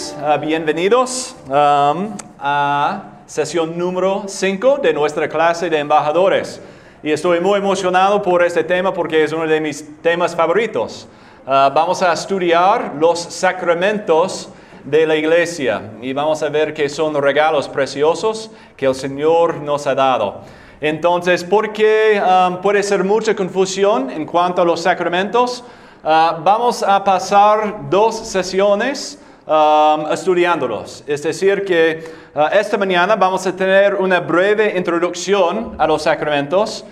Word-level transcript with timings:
uh, 0.00 0.38
bienvenidos 0.40 1.36
um, 1.46 2.16
a 2.38 3.02
sesión 3.26 3.76
número 3.76 4.24
5 4.26 4.78
de 4.78 4.92
nuestra 4.94 5.28
clase 5.28 5.68
de 5.68 5.78
embajadores. 5.78 6.60
Y 7.02 7.10
estoy 7.10 7.40
muy 7.40 7.58
emocionado 7.58 8.22
por 8.22 8.42
este 8.42 8.64
tema 8.64 8.94
porque 8.94 9.22
es 9.22 9.32
uno 9.32 9.46
de 9.46 9.60
mis 9.60 10.00
temas 10.00 10.34
favoritos. 10.34 11.06
Uh, 11.44 11.72
vamos 11.74 12.02
a 12.02 12.12
estudiar 12.12 12.94
los 12.98 13.20
sacramentos 13.20 14.48
de 14.84 15.06
la 15.06 15.16
iglesia 15.16 15.92
y 16.00 16.12
vamos 16.12 16.42
a 16.42 16.48
ver 16.48 16.72
que 16.72 16.88
son 16.88 17.14
regalos 17.20 17.68
preciosos 17.68 18.50
que 18.76 18.86
el 18.86 18.94
Señor 18.94 19.56
nos 19.56 19.86
ha 19.86 19.94
dado. 19.94 20.40
Entonces, 20.80 21.44
porque 21.44 22.20
um, 22.20 22.62
puede 22.62 22.82
ser 22.82 23.04
mucha 23.04 23.36
confusión 23.36 24.10
en 24.10 24.24
cuanto 24.24 24.62
a 24.62 24.64
los 24.64 24.80
sacramentos, 24.80 25.62
uh, 26.02 26.42
vamos 26.42 26.82
a 26.82 27.04
pasar 27.04 27.90
dos 27.90 28.16
sesiones 28.16 29.18
um, 29.50 30.12
estudiándolos. 30.12 31.02
Es 31.06 31.22
decir, 31.22 31.64
que 31.64 32.04
uh, 32.34 32.46
esta 32.52 32.78
mañana 32.78 33.16
vamos 33.16 33.44
a 33.46 33.54
tener 33.54 33.96
una 33.96 34.20
breve 34.20 34.76
introducción 34.76 35.74
a 35.76 35.86
los 35.86 36.02
sacramentos, 36.02 36.84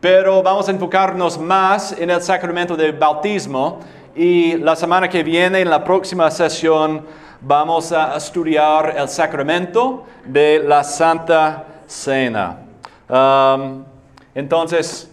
pero 0.00 0.42
vamos 0.42 0.68
a 0.68 0.70
enfocarnos 0.70 1.38
más 1.38 1.92
en 1.98 2.10
el 2.10 2.22
sacramento 2.22 2.76
del 2.76 2.92
bautismo 2.92 3.80
y 4.14 4.56
la 4.58 4.76
semana 4.76 5.08
que 5.08 5.24
viene, 5.24 5.60
en 5.60 5.70
la 5.70 5.82
próxima 5.82 6.30
sesión, 6.30 7.04
vamos 7.40 7.90
a 7.90 8.16
estudiar 8.16 8.94
el 8.96 9.08
sacramento 9.08 10.04
de 10.24 10.62
la 10.64 10.84
Santa 10.84 11.64
Cena. 11.88 12.58
Um, 13.08 13.84
entonces, 14.34 15.10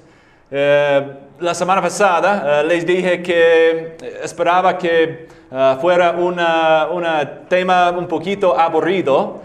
eh, 0.51 1.13
la 1.39 1.53
semana 1.55 1.81
pasada 1.81 2.61
eh, 2.61 2.63
les 2.65 2.85
dije 2.85 3.23
que 3.23 3.97
esperaba 4.23 4.77
que 4.77 5.40
eh, 5.51 5.77
fuera 5.81 6.11
un 6.11 6.37
tema 7.49 7.91
un 7.91 8.07
poquito 8.07 8.57
aburrido, 8.57 9.41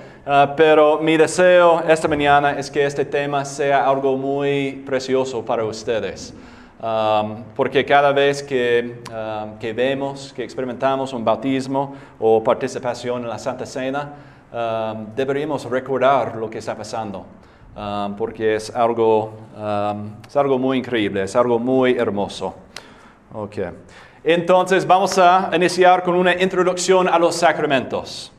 pero 0.57 0.99
mi 0.99 1.17
deseo 1.17 1.83
esta 1.87 2.09
mañana 2.09 2.59
es 2.59 2.71
que 2.71 2.85
este 2.85 3.05
tema 3.05 3.45
sea 3.45 3.89
algo 3.89 4.17
muy 4.17 4.83
precioso 4.87 5.45
para 5.45 5.65
ustedes. 5.65 6.35
Um, 6.79 7.43
porque 7.55 7.87
cada 7.87 8.13
vez 8.13 8.43
que, 8.43 9.01
um, 9.11 9.59
que, 9.59 9.73
vemos, 9.73 10.33
que 10.35 10.45
experimentamos 10.45 11.13
un 11.15 11.25
bautismo 11.25 11.95
o 12.21 12.45
participación 12.45 13.23
en 13.23 13.29
la 13.31 13.39
Santa 13.39 13.65
Cena, 13.65 14.13
um, 14.53 15.07
deberíamos 15.17 15.65
recordar 15.65 16.37
lo 16.37 16.51
que 16.51 16.59
está 16.59 16.77
pasando, 16.77 17.25
porque 18.17 18.57
es 18.57 18.75
algo, 18.75 19.33
es 20.27 20.37
algo 20.37 20.59
muy 20.59 20.79
increíble, 20.79 21.23
es 21.23 21.35
algo 21.37 21.59
muy 21.59 21.97
hermoso. 21.97 22.55
Okay. 23.35 23.71
Entonces 24.29 24.85
vamos 24.85 25.17
a 25.19 25.51
iniciar 25.55 26.03
con 26.03 26.17
una 26.17 26.35
introducción 26.35 27.07
a 27.07 27.17
los 27.17 27.37
sacramentos. 27.37 28.33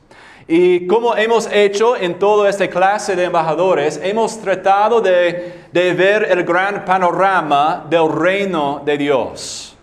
Y 0.46 0.86
como 0.86 1.16
hemos 1.16 1.50
hecho 1.50 1.96
en 1.96 2.18
toda 2.18 2.50
esta 2.50 2.68
clase 2.68 3.16
de 3.16 3.24
embajadores, 3.24 3.98
hemos 4.02 4.38
tratado 4.38 5.00
de, 5.00 5.54
ver 5.72 6.28
el 6.30 6.44
gran 6.44 6.84
panorama 6.84 7.86
del 7.88 8.12
reino 8.12 8.82
de 8.84 8.98
Dios. 8.98 9.76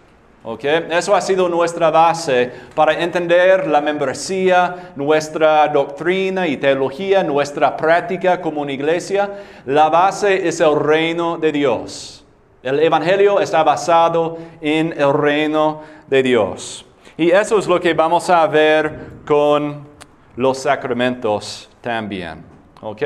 Okay? 0.43 0.85
Eso 0.91 1.15
ha 1.15 1.21
sido 1.21 1.49
nuestra 1.49 1.89
base 1.89 2.51
para 2.75 3.01
entender 3.01 3.65
la 3.67 3.81
membresía, 3.81 4.91
nuestra 4.95 5.67
doctrina 5.69 6.47
y 6.47 6.57
teología, 6.57 7.23
nuestra 7.23 7.75
práctica 7.75 8.39
como 8.39 8.61
una 8.61 8.73
iglesia. 8.73 9.31
La 9.65 9.89
base 9.89 10.47
es 10.47 10.59
el 10.59 10.79
reino 10.79 11.39
de 11.39 11.51
Dios. 11.51 12.25
El 12.65 12.79
Evangelio 12.79 13.39
está 13.39 13.63
basado 13.63 14.39
en 14.59 14.91
el 14.97 15.13
reino 15.13 15.81
de 16.07 16.23
Dios. 16.23 16.85
Y 17.17 17.31
eso 17.31 17.57
es 17.57 17.67
lo 17.67 17.79
que 17.79 17.93
vamos 17.93 18.29
a 18.29 18.45
ver 18.47 19.11
con 19.25 19.87
los 20.35 20.57
sacramentos 20.59 21.69
también. 21.81 22.43
¿Ok? 22.81 23.01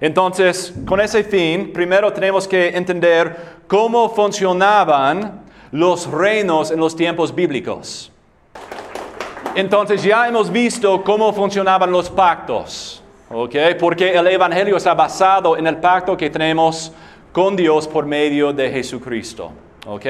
Entonces, 0.00 0.72
con 0.86 1.00
ese 1.00 1.24
fin, 1.24 1.72
primero 1.72 2.12
tenemos 2.12 2.46
que 2.46 2.68
entender 2.68 3.36
cómo 3.66 4.08
funcionaban 4.08 5.42
los 5.72 6.10
reinos 6.10 6.70
en 6.70 6.80
los 6.80 6.96
tiempos 6.96 7.34
bíblicos. 7.34 8.10
Entonces, 9.54 10.02
ya 10.02 10.28
hemos 10.28 10.50
visto 10.50 11.02
cómo 11.02 11.32
funcionaban 11.32 11.90
los 11.90 12.08
pactos. 12.08 13.02
¿Ok? 13.30 13.54
Porque 13.78 14.14
el 14.14 14.26
Evangelio 14.28 14.76
está 14.76 14.94
basado 14.94 15.56
en 15.56 15.66
el 15.66 15.76
pacto 15.76 16.16
que 16.16 16.30
tenemos 16.30 16.92
con 17.32 17.56
Dios 17.56 17.86
por 17.86 18.06
medio 18.06 18.52
de 18.52 18.70
Jesucristo. 18.70 19.52
¿Ok? 19.86 20.06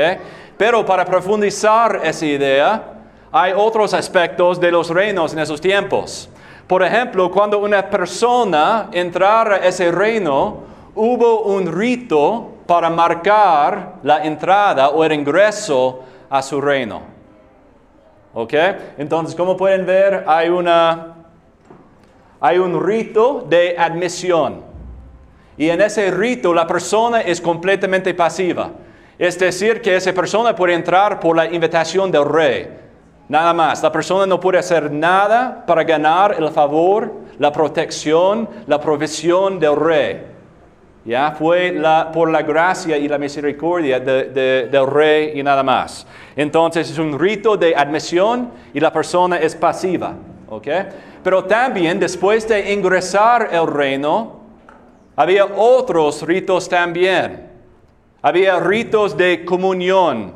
Pero 0.59 0.85
para 0.85 1.05
profundizar 1.05 2.01
esa 2.03 2.27
idea, 2.27 2.83
hay 3.31 3.53
otros 3.55 3.95
aspectos 3.95 4.61
de 4.61 4.73
los 4.73 4.91
reinos 4.91 5.33
en 5.33 5.39
esos 5.39 5.61
tiempos. 5.61 6.29
Por 6.67 6.83
ejemplo, 6.83 7.31
cuando 7.31 7.61
una 7.61 7.89
persona 7.89 8.89
entrara 8.93 9.55
a 9.55 9.59
ese 9.59 9.93
reino, 9.93 10.59
hubo 10.97 11.43
un 11.43 11.73
rito 11.73 12.57
para 12.67 12.91
marcar 12.91 13.95
la 14.03 14.25
entrada 14.25 14.91
o 14.91 15.05
el 15.05 15.13
ingreso 15.13 16.01
a 16.29 16.43
su 16.43 16.61
reino. 16.61 17.03
¿Ok? 18.35 18.53
Entonces, 18.99 19.37
como 19.37 19.57
pueden 19.57 19.87
ver, 19.87 20.25
hay, 20.27 20.49
una, 20.49 21.15
hay 22.41 22.59
un 22.59 22.85
rito 22.85 23.47
de 23.49 23.77
admisión. 23.79 24.63
Y 25.57 25.71
en 25.71 25.81
ese 25.81 26.11
rito 26.11 26.53
la 26.53 26.67
persona 26.67 27.21
es 27.21 27.41
completamente 27.41 28.13
pasiva. 28.13 28.71
Es 29.19 29.39
decir, 29.39 29.83
que 29.83 29.97
esa 29.97 30.13
persona 30.13 30.55
puede 30.55 30.75
entrar 30.75 31.19
por 31.19 31.37
la 31.37 31.47
invitación 31.47 32.11
del 32.11 32.25
rey. 32.25 32.69
Nada 33.29 33.53
más. 33.53 33.83
La 33.83 33.91
persona 33.91 34.27
no 34.27 34.39
puede 34.39 34.59
hacer 34.59 34.91
nada 34.91 35.65
para 35.67 35.83
ganar 35.85 36.37
el 36.39 36.49
favor, 36.51 37.13
la 37.39 37.53
protección, 37.53 38.49
la 38.67 38.81
provisión 38.81 39.59
del 39.59 39.77
rey. 39.77 40.23
Ya 41.05 41.33
fue 41.33 41.75
por 42.13 42.31
la 42.31 42.43
gracia 42.43 42.97
y 42.97 43.09
la 43.09 43.19
misericordia 43.19 43.99
del 43.99 44.87
rey 44.87 45.33
y 45.35 45.43
nada 45.43 45.63
más. 45.63 46.07
Entonces 46.37 46.91
es 46.91 46.99
un 46.99 47.19
rito 47.19 47.57
de 47.57 47.75
admisión 47.75 48.51
y 48.73 48.81
la 48.81 48.93
persona 48.93 49.39
es 49.39 49.55
pasiva. 49.55 50.15
Pero 51.25 51.45
también 51.45 51.99
después 51.99 52.47
de 52.47 52.73
ingresar 52.73 53.49
al 53.53 53.67
reino, 53.67 54.41
había 55.17 55.45
otros 55.45 56.23
ritos 56.23 56.69
también. 56.69 57.48
Había 58.21 58.59
ritos 58.59 59.17
de 59.17 59.45
comunión, 59.45 60.33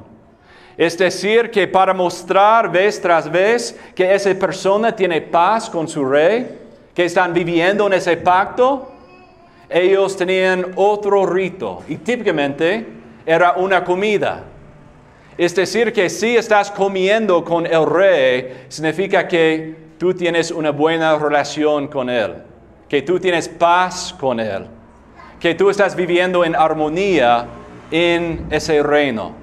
es 0.76 0.96
decir, 0.96 1.50
que 1.50 1.66
para 1.66 1.92
mostrar 1.92 2.70
vez 2.70 3.00
tras 3.00 3.30
vez 3.30 3.78
que 3.94 4.14
esa 4.14 4.32
persona 4.34 4.94
tiene 4.94 5.20
paz 5.20 5.68
con 5.68 5.86
su 5.88 6.04
rey, 6.04 6.60
que 6.94 7.04
están 7.04 7.34
viviendo 7.34 7.86
en 7.86 7.94
ese 7.94 8.16
pacto, 8.16 8.90
ellos 9.68 10.16
tenían 10.16 10.72
otro 10.76 11.26
rito 11.26 11.82
y 11.88 11.96
típicamente 11.96 12.86
era 13.26 13.52
una 13.52 13.84
comida. 13.84 14.44
Es 15.36 15.54
decir, 15.54 15.92
que 15.92 16.10
si 16.10 16.36
estás 16.36 16.70
comiendo 16.70 17.44
con 17.44 17.66
el 17.66 17.86
rey, 17.86 18.64
significa 18.68 19.26
que 19.26 19.74
tú 19.98 20.14
tienes 20.14 20.50
una 20.50 20.70
buena 20.70 21.16
relación 21.16 21.88
con 21.88 22.10
él, 22.10 22.34
que 22.88 23.02
tú 23.02 23.18
tienes 23.18 23.48
paz 23.48 24.14
con 24.18 24.38
él, 24.38 24.66
que 25.40 25.54
tú 25.54 25.70
estás 25.70 25.96
viviendo 25.96 26.44
en 26.44 26.54
armonía 26.54 27.46
en 27.92 28.46
ese 28.50 28.82
reino. 28.82 29.42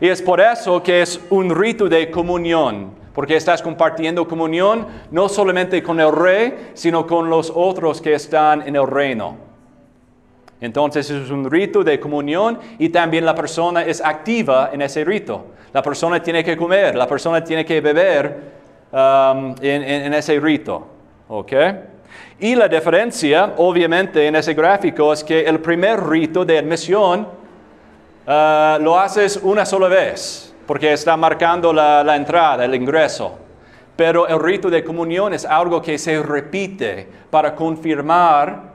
Y 0.00 0.08
es 0.08 0.22
por 0.22 0.40
eso 0.40 0.82
que 0.82 1.02
es 1.02 1.20
un 1.30 1.54
rito 1.54 1.88
de 1.88 2.10
comunión, 2.10 2.92
porque 3.12 3.36
estás 3.36 3.62
compartiendo 3.62 4.26
comunión 4.26 4.86
no 5.10 5.28
solamente 5.28 5.82
con 5.82 6.00
el 6.00 6.12
rey, 6.12 6.70
sino 6.74 7.06
con 7.06 7.30
los 7.30 7.50
otros 7.54 8.00
que 8.00 8.14
están 8.14 8.62
en 8.66 8.76
el 8.76 8.86
reino. 8.86 9.36
Entonces 10.60 11.10
es 11.10 11.30
un 11.30 11.50
rito 11.50 11.84
de 11.84 12.00
comunión 12.00 12.58
y 12.78 12.88
también 12.88 13.24
la 13.24 13.34
persona 13.34 13.84
es 13.84 14.00
activa 14.00 14.70
en 14.72 14.82
ese 14.82 15.04
rito. 15.04 15.46
La 15.72 15.82
persona 15.82 16.22
tiene 16.22 16.42
que 16.42 16.56
comer, 16.56 16.94
la 16.94 17.06
persona 17.06 17.42
tiene 17.42 17.64
que 17.64 17.80
beber 17.80 18.40
um, 18.92 19.54
en, 19.60 20.14
ese 20.14 20.40
rito. 20.40 20.86
Y 22.38 22.54
la 22.54 22.68
diferencia, 22.68 23.54
obviamente, 23.56 24.26
en 24.26 24.36
ese 24.36 24.54
gráfico 24.54 25.12
es 25.12 25.22
que 25.22 25.40
el 25.42 25.60
primer 25.60 26.02
rito 26.04 26.44
de 26.44 26.58
admisión 26.58 27.44
Ah, 28.26 28.78
lo 28.80 28.98
haces 28.98 29.38
una 29.42 29.66
sola 29.66 29.88
vez, 29.88 30.54
porque 30.66 30.92
está 30.92 31.16
marcando 31.16 31.72
la, 31.72 32.16
entrada, 32.16 32.64
el 32.64 32.74
ingreso. 32.74 33.38
Pero 33.96 34.26
el 34.26 34.40
rito 34.40 34.70
de 34.70 34.82
comunión 34.82 35.34
es 35.34 35.44
algo 35.44 35.80
que 35.80 35.98
se 35.98 36.20
repite 36.22 37.06
para 37.30 37.54
confirmar 37.54 38.72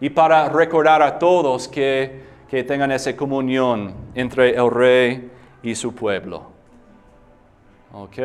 y 0.00 0.10
para 0.10 0.48
recordar 0.48 1.02
a 1.02 1.18
todos 1.18 1.68
que, 1.68 2.24
que 2.48 2.64
tengan 2.64 2.90
esa 2.90 3.14
comunión 3.14 3.94
entre 4.14 4.56
el 4.56 4.70
rey 4.70 5.30
y 5.62 5.74
su 5.74 5.94
pueblo. 5.94 6.50
¿Ok? 7.92 8.18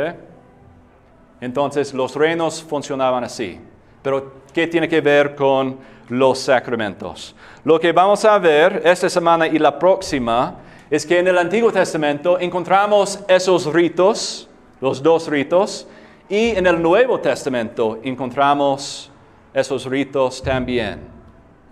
Entonces 1.41 1.93
los 1.93 2.15
reinos 2.15 2.63
funcionaban 2.63 3.23
así. 3.23 3.59
Pero 4.01 4.33
¿qué 4.53 4.67
tiene 4.67 4.87
que 4.87 5.01
ver 5.01 5.35
con 5.35 5.77
los 6.09 6.39
sacramentos? 6.39 7.35
Lo 7.63 7.79
que 7.79 7.91
vamos 7.91 8.25
a 8.25 8.37
ver 8.39 8.81
esta 8.83 9.09
semana 9.09 9.47
y 9.47 9.59
la 9.59 9.77
próxima 9.77 10.55
es 10.89 11.05
que 11.05 11.19
en 11.19 11.27
el 11.27 11.37
Antiguo 11.37 11.71
Testamento 11.71 12.39
encontramos 12.39 13.19
esos 13.27 13.71
ritos, 13.71 14.49
los 14.79 15.01
dos 15.01 15.27
ritos, 15.27 15.87
Y 16.31 16.51
en 16.51 16.65
el 16.65 16.81
Nuevo 16.81 17.19
Testamento 17.19 17.99
encontramos 18.03 19.11
esos 19.53 19.85
ritos 19.85 20.41
también. 20.41 21.01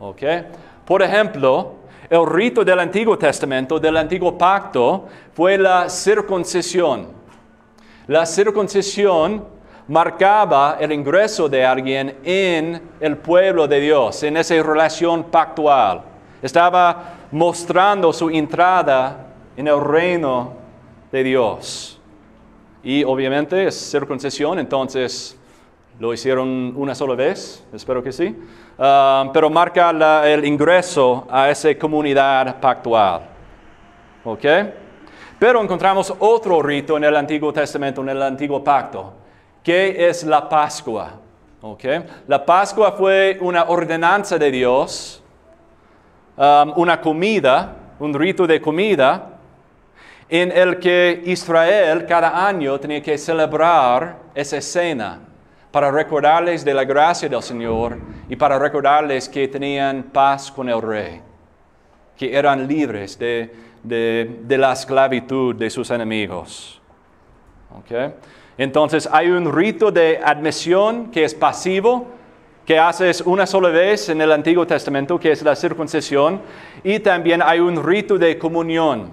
¿Ok? 0.02 0.22
Por 0.86 1.02
ejemplo, 1.02 1.76
el 2.10 2.26
rito 2.26 2.66
del 2.66 2.80
Antiguo 2.80 3.18
Testamento, 3.18 3.80
del 3.80 3.96
Antiguo 3.96 4.38
Pacto, 4.38 5.08
fue 5.34 5.58
la 5.58 5.88
circuncisión. 5.90 7.08
La 8.08 8.26
circuncisión 8.26 9.46
marcaba 9.90 10.78
el 10.80 10.92
ingreso 10.92 11.50
de 11.50 11.66
alguien 11.66 12.18
en 12.24 12.80
el 13.00 13.18
pueblo 13.18 13.68
de 13.68 13.80
Dios, 13.80 14.22
en 14.22 14.38
esa 14.38 14.62
relación 14.62 15.24
pactual. 15.24 16.04
Estaba 16.44 17.16
mostrando 17.32 18.14
su 18.14 18.30
entrada 18.30 19.26
en 19.58 19.68
el 19.68 19.82
reino 19.82 20.54
de 21.12 21.24
Dios. 21.24 22.00
Y 22.84 23.04
obviamente 23.04 23.66
es 23.66 23.76
circuncisión, 23.92 24.60
entonces 24.60 25.36
lo 26.00 26.14
hicieron 26.14 26.72
una 26.76 26.94
sola 26.94 27.16
vez, 27.16 27.66
espero 27.74 28.04
que 28.04 28.12
sí, 28.12 28.38
ah, 28.78 29.30
pero 29.34 29.50
marca 29.50 29.90
el 30.32 30.46
ingreso 30.46 31.28
a 31.30 31.50
esa 31.50 31.76
comunidad 31.80 32.62
pactual. 32.62 33.24
¿Ok? 34.24 34.46
Pero 35.40 35.64
encontramos 35.64 36.14
otro 36.20 36.62
rito 36.62 36.96
en 36.96 37.06
el 37.06 37.16
Antiguo 37.16 37.52
Testamento, 37.52 38.02
en 38.02 38.10
el 38.10 38.22
Antiguo 38.22 38.64
Pacto, 38.64 39.19
que 39.64 40.08
es 40.10 40.24
la 40.24 40.48
Pascua. 40.48 41.14
¿Ok? 41.62 41.84
La 42.28 42.46
Pascua 42.46 42.94
fue 42.94 43.38
una 43.42 43.66
ordenanza 43.66 44.38
de 44.38 44.50
Dios, 44.50 45.22
um, 46.38 46.74
una 46.78 47.02
comida, 47.02 47.76
un 48.00 48.14
rito 48.14 48.48
de 48.48 48.62
comida, 48.62 49.40
en 50.30 50.52
el 50.52 50.80
que 50.80 51.22
Israel 51.26 52.06
cada 52.06 52.48
año 52.48 52.80
tenía 52.80 53.02
que 53.02 53.18
celebrar 53.18 54.18
esa 54.34 54.62
cena 54.62 55.20
para 55.72 55.92
recordarles 55.92 56.64
de 56.64 56.74
la 56.74 56.84
gracia 56.84 57.28
del 57.28 57.42
Señor 57.42 57.98
y 58.30 58.36
para 58.36 58.58
recordarles 58.58 59.28
que 59.28 59.48
tenían 59.48 60.04
paz 60.04 60.52
con 60.52 60.70
el 60.70 60.82
rey, 60.82 61.22
que 62.16 62.36
eran 62.36 62.68
libres 62.68 63.18
de, 63.18 63.52
la 64.48 64.74
esclavitud 64.74 65.56
de 65.56 65.70
sus 65.70 65.90
enemigos. 65.92 66.80
Entonces 68.60 69.08
hay 69.10 69.30
un 69.30 69.54
rito 69.54 69.90
de 69.90 70.20
admisión 70.22 71.12
que 71.12 71.24
es 71.24 71.34
pasivo, 71.34 72.08
que 72.66 72.78
haces 72.78 73.22
una 73.22 73.48
sola 73.48 73.70
vez 73.70 74.10
en 74.10 74.20
el 74.20 74.34
Antiguo 74.34 74.68
Testamento, 74.68 75.18
que 75.18 75.32
es 75.32 75.42
la 75.44 75.56
circuncisión, 75.56 76.42
y 76.84 77.00
también 77.00 77.42
hay 77.42 77.62
un 77.62 77.82
rito 77.82 78.18
de 78.18 78.38
comunión 78.38 79.12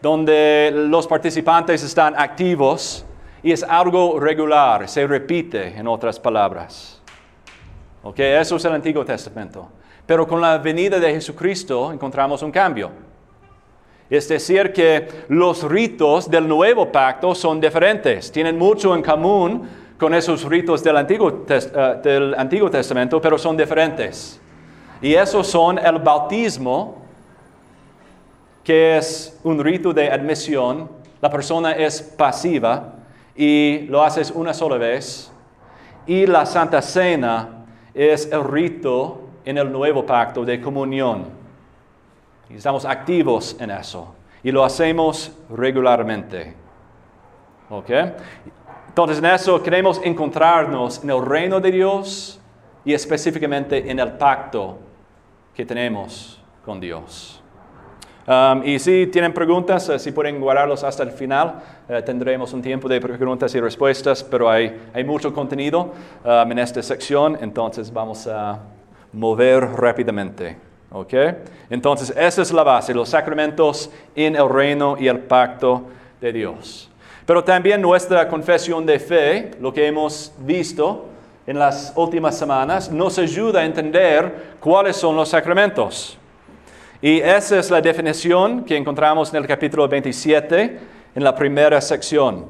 donde 0.00 0.72
los 0.74 1.06
participantes 1.06 1.82
están 1.82 2.14
activos 2.16 3.04
y 3.42 3.52
es 3.52 3.62
algo 3.62 4.18
regular, 4.18 4.88
se 4.88 5.06
repite 5.06 5.76
en 5.76 5.86
otras 5.86 6.18
palabras. 6.18 7.02
¿Ok? 8.04 8.20
Eso 8.20 8.56
es 8.56 8.64
el 8.64 8.72
Antiguo 8.72 9.04
Testamento. 9.04 9.68
Pero 10.06 10.26
con 10.26 10.40
la 10.40 10.56
venida 10.56 10.98
de 10.98 11.12
Jesucristo 11.12 11.92
encontramos 11.92 12.42
un 12.42 12.50
cambio. 12.50 12.90
Es 14.08 14.28
decir, 14.28 14.72
que 14.72 15.08
los 15.28 15.62
ritos 15.64 16.30
del 16.30 16.46
nuevo 16.46 16.90
pacto 16.92 17.34
son 17.34 17.60
diferentes, 17.60 18.30
tienen 18.30 18.56
mucho 18.56 18.94
en 18.94 19.02
común 19.02 19.68
con 19.98 20.14
esos 20.14 20.44
ritos 20.44 20.82
del 20.84 20.96
Antiguo, 20.96 21.44
eh, 21.48 22.00
del 22.02 22.34
Antiguo 22.34 22.70
Testamento, 22.70 23.20
pero 23.20 23.36
son 23.36 23.56
diferentes. 23.56 24.40
Y 25.00 25.14
esos 25.14 25.46
son 25.46 25.78
el 25.78 25.98
bautismo 25.98 27.06
que 28.66 28.96
es 28.96 29.38
un 29.44 29.62
rito 29.62 29.92
de 29.92 30.10
admisión, 30.10 30.90
la 31.20 31.30
persona 31.30 31.70
es 31.70 32.02
pasiva 32.02 32.94
y 33.36 33.86
lo 33.88 34.02
haces 34.02 34.32
una 34.32 34.52
sola 34.52 34.76
vez. 34.76 35.30
Y 36.04 36.26
la 36.26 36.44
Santa 36.44 36.82
Cena 36.82 37.64
es 37.94 38.30
el 38.32 38.42
rito 38.42 39.20
en 39.44 39.58
el 39.58 39.70
nuevo 39.70 40.04
pacto 40.04 40.44
de 40.44 40.60
comunión. 40.60 41.45
Estamos 42.50 42.84
activos 42.84 43.56
en 43.58 43.70
eso. 43.70 44.14
Y 44.42 44.52
lo 44.52 44.64
hacemos 44.64 45.32
regularmente. 45.50 46.54
¿Ok? 47.70 47.90
Entonces 48.88 49.18
en 49.18 49.26
eso 49.26 49.62
queremos 49.62 50.00
encontrarnos 50.02 51.02
en 51.02 51.10
el 51.10 51.24
reino 51.24 51.60
de 51.60 51.70
Dios 51.70 52.40
y 52.84 52.94
específicamente 52.94 53.90
en 53.90 53.98
el 53.98 54.12
pacto 54.12 54.78
que 55.54 55.66
tenemos 55.66 56.40
con 56.64 56.80
Dios. 56.80 57.42
Um, 58.26 58.62
y 58.64 58.78
si 58.78 59.06
tienen 59.06 59.32
preguntas, 59.32 59.88
eh, 59.88 59.98
si 60.00 60.10
pueden 60.10 60.40
guardarlos 60.40 60.82
hasta 60.82 61.04
el 61.04 61.12
final, 61.12 61.62
eh, 61.88 62.02
tendremos 62.02 62.52
un 62.52 62.60
tiempo 62.60 62.88
de 62.88 63.00
preguntas 63.00 63.54
y 63.54 63.60
respuestas, 63.60 64.24
pero 64.24 64.50
hay, 64.50 64.88
hay 64.92 65.04
mucho 65.04 65.32
contenido 65.32 65.92
um, 66.24 66.50
en 66.50 66.58
esta 66.58 66.82
sección, 66.82 67.38
entonces 67.40 67.92
vamos 67.92 68.26
a 68.26 68.58
mover 69.12 69.62
rápidamente. 69.62 70.65
¿Okay? 70.90 71.36
Entonces, 71.70 72.12
esa 72.16 72.42
es 72.42 72.52
la 72.52 72.62
base, 72.62 72.94
los 72.94 73.08
sacramentos 73.08 73.90
en 74.14 74.36
el 74.36 74.48
reino 74.48 74.96
y 74.98 75.08
el 75.08 75.18
pacto 75.18 75.84
de 76.20 76.32
Dios. 76.32 76.90
Pero 77.26 77.42
también 77.42 77.82
nuestra 77.82 78.28
confesión 78.28 78.86
de 78.86 78.98
fe, 78.98 79.50
lo 79.60 79.72
que 79.72 79.86
hemos 79.86 80.32
visto 80.38 81.06
en 81.46 81.58
las 81.58 81.92
últimas 81.96 82.38
semanas, 82.38 82.90
nos 82.90 83.18
ayuda 83.18 83.60
a 83.60 83.64
entender 83.64 84.56
cuáles 84.60 84.96
son 84.96 85.16
los 85.16 85.28
sacramentos. 85.28 86.18
Y 87.02 87.20
esa 87.20 87.58
es 87.58 87.70
la 87.70 87.80
definición 87.80 88.64
que 88.64 88.76
encontramos 88.76 89.30
en 89.30 89.36
el 89.36 89.46
capítulo 89.46 89.86
27, 89.88 90.78
en 91.14 91.24
la 91.24 91.34
primera 91.34 91.80
sección. 91.80 92.46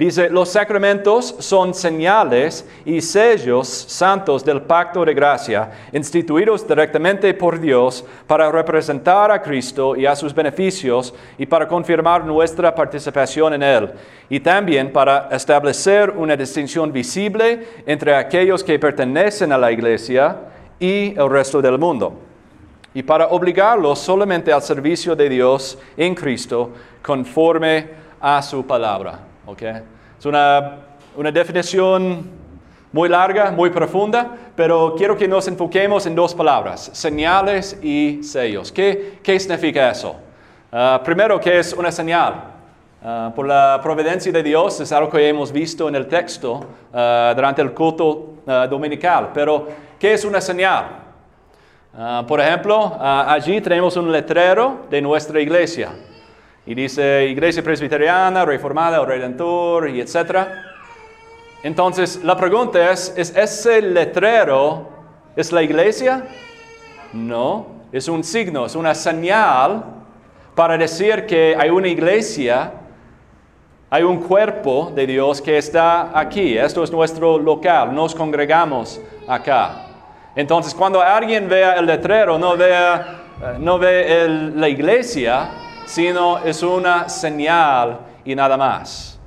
Dice, 0.00 0.30
los 0.30 0.48
sacramentos 0.48 1.36
son 1.40 1.74
señales 1.74 2.66
y 2.86 3.02
sellos 3.02 3.68
santos 3.68 4.42
del 4.42 4.62
pacto 4.62 5.04
de 5.04 5.12
gracia, 5.12 5.70
instituidos 5.92 6.66
directamente 6.66 7.34
por 7.34 7.60
Dios 7.60 8.02
para 8.26 8.50
representar 8.50 9.30
a 9.30 9.42
Cristo 9.42 9.94
y 9.94 10.06
a 10.06 10.16
sus 10.16 10.34
beneficios 10.34 11.12
y 11.36 11.44
para 11.44 11.68
confirmar 11.68 12.24
nuestra 12.24 12.74
participación 12.74 13.52
en 13.52 13.62
Él, 13.62 13.90
y 14.30 14.40
también 14.40 14.90
para 14.90 15.28
establecer 15.32 16.08
una 16.08 16.34
distinción 16.34 16.90
visible 16.90 17.68
entre 17.84 18.14
aquellos 18.14 18.64
que 18.64 18.78
pertenecen 18.78 19.52
a 19.52 19.58
la 19.58 19.70
Iglesia 19.70 20.34
y 20.78 21.12
el 21.14 21.28
resto 21.28 21.60
del 21.60 21.78
mundo 21.78 22.18
y 22.94 23.02
para 23.02 23.26
obligarlos 23.26 23.98
solamente 23.98 24.50
al 24.50 24.62
servicio 24.62 25.14
de 25.14 25.28
Dios 25.28 25.78
en 25.94 26.14
Cristo 26.14 26.70
conforme 27.02 27.90
a 28.18 28.40
su 28.40 28.66
palabra. 28.66 29.29
¿Okay? 29.50 29.82
Es 30.18 30.26
una, 30.26 30.76
una 31.16 31.32
definición 31.32 32.24
muy 32.92 33.08
larga, 33.08 33.50
muy 33.50 33.70
profunda, 33.70 34.30
pero 34.54 34.94
quiero 34.96 35.16
que 35.16 35.26
nos 35.26 35.46
enfoquemos 35.48 36.06
en 36.06 36.14
dos 36.14 36.34
palabras, 36.34 36.90
señales 36.92 37.78
y 37.82 38.22
sellos. 38.22 38.70
¿Qué, 38.72 39.18
qué 39.22 39.38
significa 39.38 39.90
eso? 39.90 40.16
Ah, 40.72 41.00
primero, 41.04 41.40
¿qué 41.40 41.58
es 41.58 41.72
una 41.72 41.90
señal? 41.90 42.34
Ah, 43.02 43.32
por 43.34 43.46
la 43.46 43.80
providencia 43.82 44.30
de 44.30 44.42
Dios 44.42 44.80
es 44.80 44.92
algo 44.92 45.10
que 45.10 45.28
hemos 45.28 45.50
visto 45.50 45.88
en 45.88 45.94
el 45.94 46.06
texto 46.06 46.64
ah, 46.92 47.32
durante 47.34 47.62
el 47.62 47.72
culto 47.72 48.26
dominical, 48.68 49.30
pero 49.32 49.68
¿qué 49.98 50.14
es 50.14 50.24
una 50.24 50.40
señal? 50.40 50.86
Por 52.26 52.40
ejemplo, 52.40 52.96
allí 53.00 53.60
tenemos 53.60 53.96
un 53.96 54.10
letrero 54.10 54.86
de 54.90 55.00
nuestra 55.00 55.40
iglesia 55.40 55.90
y 56.70 56.74
dice 56.76 57.26
Iglesia 57.26 57.64
Presbiteriana, 57.64 58.44
Reformada 58.44 59.04
Redentor 59.04 59.88
y 59.90 60.00
etc. 60.00 60.46
Entonces, 61.64 62.22
la 62.22 62.36
pregunta 62.36 62.92
es, 62.92 63.12
¿es 63.16 63.34
ese 63.36 63.82
letrero, 63.82 64.88
es 65.34 65.50
la 65.50 65.64
iglesia? 65.64 66.28
No, 67.12 67.66
es 67.90 68.06
un 68.06 68.22
signo, 68.22 68.66
es 68.66 68.76
una 68.76 68.94
señal 68.94 69.82
para 70.54 70.78
decir 70.78 71.26
que 71.26 71.56
hay 71.58 71.70
una 71.70 71.88
iglesia, 71.88 72.72
hay 73.90 74.04
un 74.04 74.18
cuerpo 74.18 74.92
de 74.94 75.08
Dios 75.08 75.42
que 75.42 75.58
está 75.58 76.16
aquí. 76.16 76.56
Esto 76.56 76.84
es 76.84 76.92
nuestro 76.92 77.36
local, 77.36 77.92
nos 77.92 78.14
congregamos 78.14 79.00
acá. 79.26 79.86
Entonces, 80.36 80.72
cuando 80.72 81.00
alguien 81.02 81.48
vea 81.48 81.72
el 81.72 81.86
letrero, 81.86 82.38
no, 82.38 82.56
vea, 82.56 83.22
eh, 83.42 83.56
no 83.58 83.76
ve 83.76 84.52
la 84.54 84.68
iglesia, 84.68 85.50
sino 85.90 86.38
es 86.38 86.62
una 86.62 87.08
señal 87.08 87.98
y 88.24 88.36
nada 88.36 88.56
más. 88.56 89.18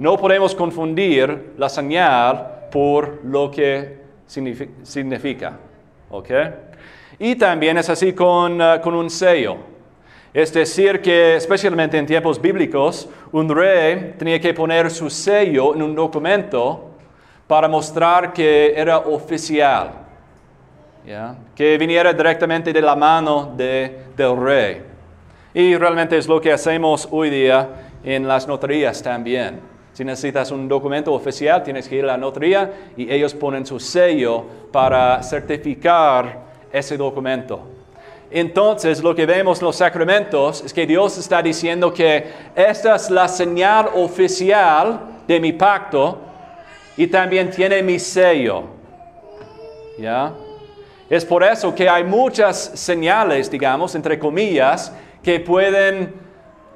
No 0.00 0.16
podemos 0.16 0.52
confundir 0.52 1.52
la 1.56 1.68
señal 1.68 2.66
por 2.72 3.20
lo 3.24 3.48
que 3.52 3.98
significa. 4.26 5.58
¿Ok? 6.10 6.30
Y 7.20 7.36
también 7.36 7.78
es 7.78 7.88
así 7.88 8.12
con, 8.14 8.60
eh, 8.60 8.80
con 8.82 8.94
un 8.94 9.08
sello. 9.08 9.58
Es 10.34 10.52
decir, 10.52 11.00
que 11.00 11.36
especialmente 11.36 11.96
en 11.96 12.06
tiempos 12.06 12.40
bíblicos, 12.40 13.08
un 13.30 13.48
rey 13.48 14.16
tenía 14.18 14.40
que 14.40 14.52
poner 14.52 14.90
su 14.90 15.08
sello 15.08 15.72
en 15.72 15.82
un 15.82 15.94
documento 15.94 16.90
para 17.46 17.68
mostrar 17.68 18.32
que 18.32 18.72
era 18.76 18.98
oficial 18.98 19.92
que 21.54 21.78
viniera 21.78 22.12
directamente 22.12 22.72
de 22.72 22.82
la 22.82 22.94
mano 22.94 23.54
del 23.56 24.36
rey. 24.36 24.97
Y 25.58 25.76
realmente 25.76 26.16
es 26.16 26.28
lo 26.28 26.40
que 26.40 26.52
hacemos 26.52 27.08
hoy 27.10 27.30
día 27.30 27.68
en 28.04 28.28
las 28.28 28.46
notarías 28.46 29.02
también. 29.02 29.58
Si 29.92 30.04
necesitas 30.04 30.52
un 30.52 30.68
documento 30.68 31.12
oficial, 31.12 31.64
tienes 31.64 31.88
que 31.88 31.96
ir 31.96 32.04
a 32.04 32.06
la 32.06 32.16
notaría 32.16 32.92
y 32.96 33.12
ellos 33.12 33.34
ponen 33.34 33.66
su 33.66 33.80
sello 33.80 34.44
para 34.70 35.20
certificar 35.20 36.42
ese 36.72 36.96
documento. 36.96 37.60
Entonces, 38.30 39.02
lo 39.02 39.16
que 39.16 39.26
vemos 39.26 39.58
en 39.58 39.64
los 39.64 39.74
sacramentos 39.74 40.62
es 40.64 40.72
que 40.72 40.86
Dios 40.86 41.18
está 41.18 41.42
diciendo 41.42 41.92
que 41.92 42.24
esta 42.54 42.94
es 42.94 43.10
la 43.10 43.26
señal 43.26 43.88
oficial 43.96 45.00
de 45.26 45.40
mi 45.40 45.52
pacto 45.54 46.20
y 46.96 47.08
también 47.08 47.50
tiene 47.50 47.82
mi 47.82 47.98
sello. 47.98 48.62
¿Ya? 49.98 50.32
Es 51.10 51.24
por 51.24 51.42
eso 51.42 51.74
que 51.74 51.88
hay 51.88 52.04
muchas 52.04 52.56
señales, 52.74 53.50
digamos, 53.50 53.96
entre 53.96 54.20
comillas, 54.20 54.92
que 55.22 55.40
pueden 55.40 56.14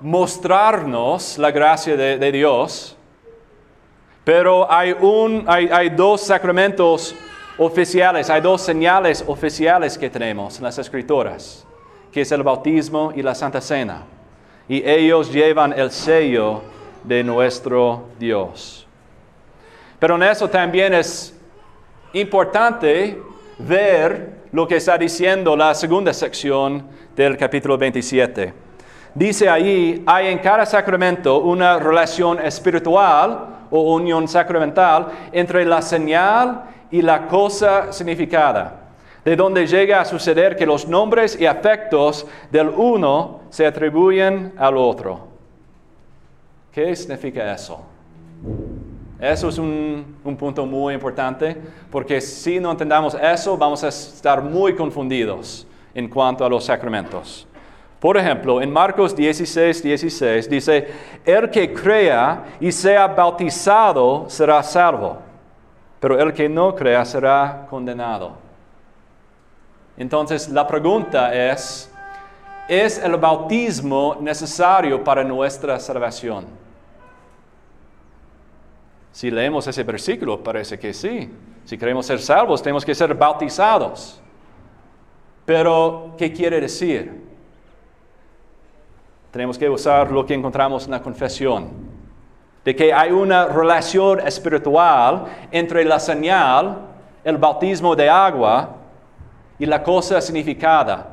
mostrarnos 0.01 1.39
la 1.39 1.51
gracia 1.51 1.97
de, 1.97 2.33
Dios 2.33 2.97
pero 4.25 4.71
hay, 4.71 4.93
un, 4.93 5.45
hay 5.49 5.89
dos 5.91 6.21
sacramentos 6.21 7.15
oficiales, 7.59 8.31
hay 8.31 8.41
dos 8.41 8.63
señales 8.63 9.25
oficiales 9.27 9.99
que 9.99 10.09
tenemos 10.09 10.59
en 10.59 10.65
las 10.65 10.79
escrituras, 10.79 11.67
que 12.11 12.23
es 12.23 12.33
el 12.33 12.43
bautismo 12.43 13.13
y 13.15 13.23
la 13.23 13.35
Santa 13.35 13.61
Cena. 13.61 14.05
Y 14.69 14.89
ellos 14.89 15.33
llevan 15.33 15.73
el 15.73 15.91
sello 15.91 16.63
de 17.05 17.25
nuestro 17.25 18.09
Dios. 18.19 18.87
Pero 19.99 20.17
en 20.17 20.23
eso 20.25 20.49
también 20.49 20.95
es 20.95 21.39
importante 22.13 23.21
ver 23.59 24.43
lo 24.53 24.67
que 24.67 24.77
está 24.77 24.99
diciendo 24.99 25.57
la 25.57 25.75
segunda 25.75 26.13
sección 26.13 26.87
del 27.17 27.37
capítulo 27.37 27.77
27. 27.77 28.55
Dice 29.15 29.49
allí, 29.49 30.03
hay 30.07 30.29
en 30.29 30.39
cada 30.39 30.65
sacramento 30.65 31.39
una 31.41 31.79
relación 31.79 32.41
espiritual 32.41 33.67
o 33.71 33.95
unión 33.95 34.27
sacramental 34.27 35.09
entre 35.33 35.65
la 35.65 35.83
señal 35.83 36.63
y 36.91 37.03
la 37.03 37.27
cosa 37.27 37.93
significada, 37.93 38.81
de 39.25 39.37
donde 39.37 39.67
llega 39.67 40.01
a 40.01 40.05
suceder 40.05 40.57
que 40.57 40.65
los 40.65 40.89
nombres 40.89 41.39
y 41.39 41.47
afectos 41.47 42.27
del 42.51 42.69
uno 42.69 43.41
se 43.51 43.67
atribuyen 43.67 44.55
al 44.57 44.77
otro. 44.79 45.29
¿Qué 46.73 46.97
significa 46.97 47.53
eso? 47.53 47.83
Eso 49.21 49.49
es 49.51 49.59
un, 49.59 50.17
un, 50.25 50.37
punto 50.37 50.67
muy 50.67 50.95
importante, 50.95 51.57
porque 51.91 52.21
si 52.21 52.59
no 52.59 52.73
entendamos 52.73 53.15
eso, 53.15 53.57
vamos 53.57 53.85
a 53.85 53.89
estar 53.89 54.43
muy 54.43 54.75
confundidos 54.75 55.67
en 55.95 56.09
cuanto 56.09 56.45
a 56.45 56.49
los 56.49 56.65
sacramentos. 56.65 57.47
Por 58.01 58.17
ejemplo, 58.17 58.61
en 58.61 58.73
Marcos 58.73 59.15
16, 59.15 59.83
16 59.83 60.51
dice, 60.51 60.89
el 61.25 61.51
que 61.51 61.73
crea 61.73 62.45
y 62.59 62.73
sea 62.73 63.07
bautizado 63.07 64.25
será 64.29 64.63
salvo, 64.63 65.19
pero 66.01 66.19
el 66.21 66.33
que 66.33 66.49
no 66.49 66.75
crea 66.75 67.05
será 67.05 67.67
condenado. 67.71 68.33
Entonces, 69.97 70.49
la 70.49 70.67
pregunta 70.67 71.33
es, 71.33 71.93
¿es 72.67 72.99
el 72.99 73.17
bautismo 73.17 74.17
necesario 74.21 75.05
para 75.05 75.23
nuestra 75.23 75.79
salvación? 75.79 76.47
Si 79.13 79.31
leemos 79.31 79.67
ese 79.67 79.85
versículo, 79.85 80.43
parece 80.43 80.79
que 80.79 80.95
sí. 80.95 81.31
Si 81.67 81.77
queremos 81.77 82.07
ser 82.07 82.19
salvos, 82.19 82.63
tenemos 82.63 82.85
que 82.85 82.95
ser 82.95 83.15
bautizados. 83.15 84.22
Pero, 85.55 86.15
¿qué 86.17 86.33
quiere 86.33 86.63
decir? 86.63 87.13
Tenemos 89.31 89.59
que 89.59 89.69
usar 89.69 90.11
lo 90.11 90.25
que 90.25 90.33
encontramos 90.33 90.87
en 90.87 90.93
la 90.93 91.03
confesión, 91.03 91.69
de 92.65 92.75
que 92.75 92.91
hay 92.91 93.11
una 93.11 93.45
relación 93.45 94.21
espiritual 94.21 95.27
entre 95.51 95.85
la 95.85 96.01
señal, 96.01 96.79
el 97.23 97.37
bautismo 97.37 97.95
de 97.95 98.09
agua, 98.09 98.77
y 99.59 99.67
la 99.67 99.83
cosa 99.83 100.23
significada, 100.23 101.09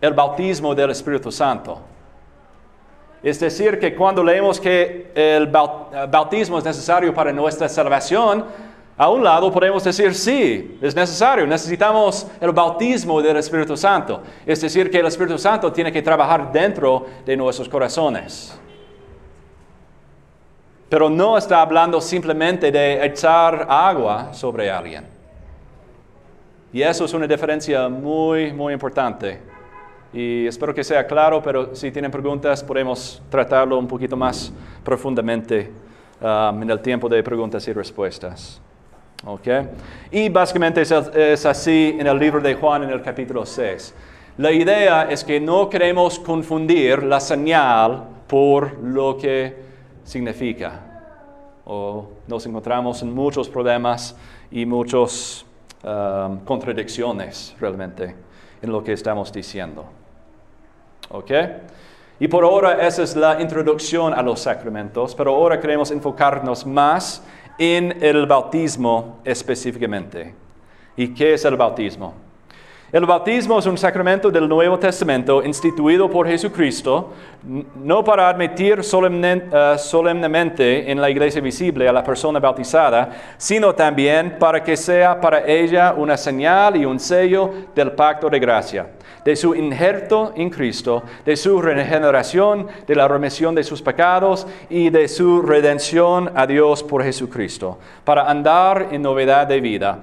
el 0.00 0.14
bautismo 0.14 0.72
del 0.72 0.90
Espíritu 0.90 1.32
Santo. 1.32 1.80
Es 3.24 3.40
decir, 3.40 3.80
que 3.80 3.96
cuando 3.96 4.22
leemos 4.22 4.60
que 4.60 5.10
el 5.16 5.48
bautismo 5.48 6.58
es 6.58 6.64
necesario 6.64 7.12
para 7.12 7.32
nuestra 7.32 7.68
salvación, 7.68 8.44
a 9.00 9.08
un 9.08 9.24
lado 9.24 9.50
podemos 9.50 9.82
decir, 9.82 10.14
sí, 10.14 10.76
es 10.82 10.94
necesario, 10.94 11.46
necesitamos 11.46 12.26
el 12.38 12.52
bautismo 12.52 13.22
del 13.22 13.38
Espíritu 13.38 13.74
Santo. 13.74 14.22
Es 14.44 14.60
decir, 14.60 14.90
que 14.90 14.98
el 14.98 15.06
Espíritu 15.06 15.38
Santo 15.38 15.72
tiene 15.72 15.90
que 15.90 16.02
trabajar 16.02 16.52
dentro 16.52 17.06
de 17.24 17.34
nuestros 17.34 17.66
corazones. 17.66 18.60
Pero 20.90 21.08
no 21.08 21.38
está 21.38 21.62
hablando 21.62 21.98
simplemente 21.98 22.70
de 22.70 23.02
echar 23.06 23.66
agua 23.70 24.34
sobre 24.34 24.70
alguien. 24.70 25.06
Y 26.70 26.82
eso 26.82 27.06
es 27.06 27.14
una 27.14 27.26
diferencia 27.26 27.88
muy, 27.88 28.52
muy 28.52 28.74
importante. 28.74 29.40
Y 30.12 30.46
espero 30.46 30.74
que 30.74 30.84
sea 30.84 31.06
claro, 31.06 31.42
pero 31.42 31.74
si 31.74 31.90
tienen 31.90 32.10
preguntas 32.10 32.62
podemos 32.62 33.22
tratarlo 33.30 33.78
un 33.78 33.88
poquito 33.88 34.14
más 34.14 34.52
profundamente 34.84 35.72
um, 36.20 36.62
en 36.62 36.68
el 36.68 36.80
tiempo 36.80 37.08
de 37.08 37.22
preguntas 37.22 37.66
y 37.66 37.72
respuestas. 37.72 38.60
Okay. 39.24 39.68
Y 40.10 40.28
básicamente 40.30 40.80
es, 40.80 41.44
así 41.44 41.94
en 41.98 42.06
el 42.06 42.18
libro 42.18 42.40
de 42.40 42.54
Juan 42.54 42.84
en 42.84 42.90
el 42.90 43.02
capítulo 43.02 43.44
6. 43.44 43.94
La 44.38 44.50
idea 44.50 45.10
es 45.10 45.22
que 45.22 45.38
no 45.38 45.68
queremos 45.68 46.18
confundir 46.18 47.02
la 47.02 47.20
señal 47.20 48.04
por 48.26 48.78
lo 48.78 49.18
que 49.18 49.56
significa. 50.04 50.80
O 51.66 52.08
nos 52.26 52.46
encontramos 52.46 53.02
en 53.02 53.14
muchos 53.14 53.46
problemas 53.50 54.16
y 54.50 54.64
muchas 54.64 55.44
um, 55.84 56.38
contradicciones 56.38 57.54
realmente 57.60 58.14
en 58.62 58.72
lo 58.72 58.82
que 58.82 58.94
estamos 58.94 59.30
diciendo. 59.30 59.84
¿Ok? 61.10 61.30
Y 62.20 62.28
por 62.28 62.44
ahora 62.44 62.86
esa 62.86 63.02
es 63.02 63.14
la 63.16 63.40
introducción 63.40 64.14
a 64.14 64.22
los 64.22 64.40
sacramentos, 64.40 65.14
pero 65.14 65.34
ahora 65.34 65.60
queremos 65.60 65.90
enfocarnos 65.90 66.64
más 66.64 67.22
en 67.60 68.02
el 68.02 68.24
bautismo 68.24 69.20
específicamente. 69.22 70.34
¿Y 70.96 71.08
qué 71.08 71.34
es 71.34 71.44
el 71.44 71.56
bautismo? 71.56 72.14
El 72.92 73.06
bautismo 73.06 73.60
es 73.60 73.66
un 73.66 73.78
sacramento 73.78 74.32
del 74.32 74.48
Nuevo 74.48 74.76
Testamento 74.76 75.44
instituido 75.44 76.10
por 76.10 76.26
Jesucristo, 76.26 77.12
no 77.84 78.02
para 78.02 78.28
admitir 78.28 78.80
eh, 78.80 79.74
solemnemente 79.78 80.90
en 80.90 81.00
la 81.00 81.08
iglesia 81.08 81.40
visible 81.40 81.88
a 81.88 81.92
la 81.92 82.02
persona 82.02 82.40
bautizada, 82.40 83.36
sino 83.38 83.72
también 83.76 84.38
para 84.40 84.64
que 84.64 84.76
sea 84.76 85.20
para 85.20 85.46
ella 85.46 85.94
una 85.96 86.16
señal 86.16 86.74
y 86.78 86.84
un 86.84 86.98
sello 86.98 87.52
del 87.76 87.92
pacto 87.92 88.28
de 88.28 88.40
gracia 88.40 88.88
de 89.24 89.36
su 89.36 89.54
injerto 89.54 90.32
en 90.34 90.50
Cristo, 90.50 91.02
de 91.24 91.36
su 91.36 91.60
regeneración, 91.60 92.66
de 92.86 92.94
la 92.94 93.06
remisión 93.06 93.54
de 93.54 93.62
sus 93.62 93.82
pecados 93.82 94.46
y 94.68 94.90
de 94.90 95.08
su 95.08 95.42
redención 95.42 96.32
a 96.34 96.46
Dios 96.46 96.82
por 96.82 97.04
Jesucristo, 97.04 97.78
para 98.02 98.28
andar 98.30 98.88
en 98.90 99.02
novedad 99.02 99.46
de 99.46 99.60
vida. 99.60 100.00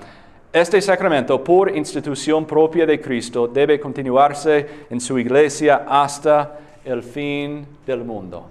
Este 0.58 0.82
sacramento, 0.82 1.44
por 1.44 1.76
institución 1.76 2.44
propia 2.48 2.84
de 2.84 3.00
Cristo, 3.00 3.48
debe 3.48 3.80
continuarse 3.80 4.88
en 4.90 5.00
su 5.00 5.20
iglesia 5.20 5.86
hasta 5.88 6.58
el 6.84 7.04
fin 7.04 7.68
del 7.86 8.04
mundo. 8.04 8.48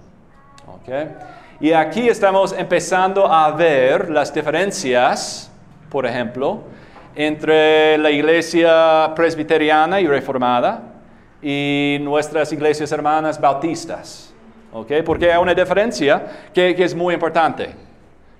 Y 1.59 1.73
aquí 1.73 2.07
estamos 2.07 2.53
empezando 2.57 3.27
a 3.27 3.51
ver 3.51 4.09
las 4.09 4.33
diferencias, 4.33 5.51
por 5.89 6.05
ejemplo, 6.05 6.61
entre 7.13 7.97
la 7.97 8.09
iglesia 8.09 9.11
presbiteriana 9.13 9.99
y 9.99 10.07
reformada 10.07 10.81
y 11.41 11.97
nuestras 11.99 12.53
iglesias 12.53 12.89
hermanas 12.93 13.37
bautistas. 13.37 14.33
¿okay? 14.71 15.01
Porque 15.01 15.29
hay 15.29 15.41
una 15.41 15.53
diferencia 15.53 16.25
que, 16.53 16.69
es 16.71 16.95
muy 16.95 17.15
importante. 17.15 17.86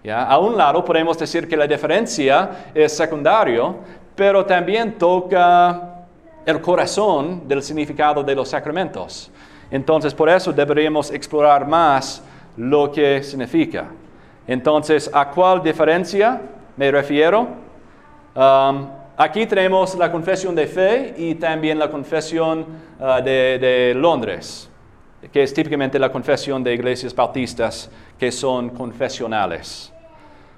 A 0.09 0.37
un 0.37 0.57
lado 0.57 0.83
podemos 0.83 1.17
decir 1.17 1.47
que 1.47 1.57
la 1.57 1.67
diferencia 1.67 2.69
es 2.73 2.95
secundario, 2.95 3.75
pero 4.15 4.45
también 4.45 4.97
toca 4.97 6.05
el 6.45 6.61
corazón 6.61 7.47
del 7.47 7.61
significado 7.61 8.23
de 8.23 8.33
los 8.33 8.49
sacramentos. 8.49 9.29
Entonces, 9.69 10.13
por 10.13 10.29
eso 10.29 10.53
deberíamos 10.53 11.11
explorar 11.11 11.67
más 11.67 12.23
lo 12.55 12.91
que 12.91 13.21
significa. 13.21 13.87
Entonces, 14.47 15.09
¿a 15.13 15.29
cuál 15.29 15.61
diferencia 15.61 16.41
me 16.77 16.89
refiero? 16.89 17.47
Um, 18.33 18.87
aquí 19.17 19.45
tenemos 19.45 19.95
la 19.95 20.11
confesión 20.11 20.55
de 20.55 20.67
fe 20.67 21.13
y 21.17 21.35
también 21.35 21.77
la 21.77 21.89
confesión 21.89 22.65
uh, 22.99 23.21
de, 23.21 23.93
Londres, 23.95 24.69
que 25.33 25.43
es 25.43 25.53
típicamente 25.53 25.99
la 25.99 26.11
confesión 26.11 26.63
de 26.63 26.73
iglesias 26.73 27.13
bautistas 27.13 27.91
que 28.17 28.31
son 28.31 28.69
confesionales. 28.69 29.91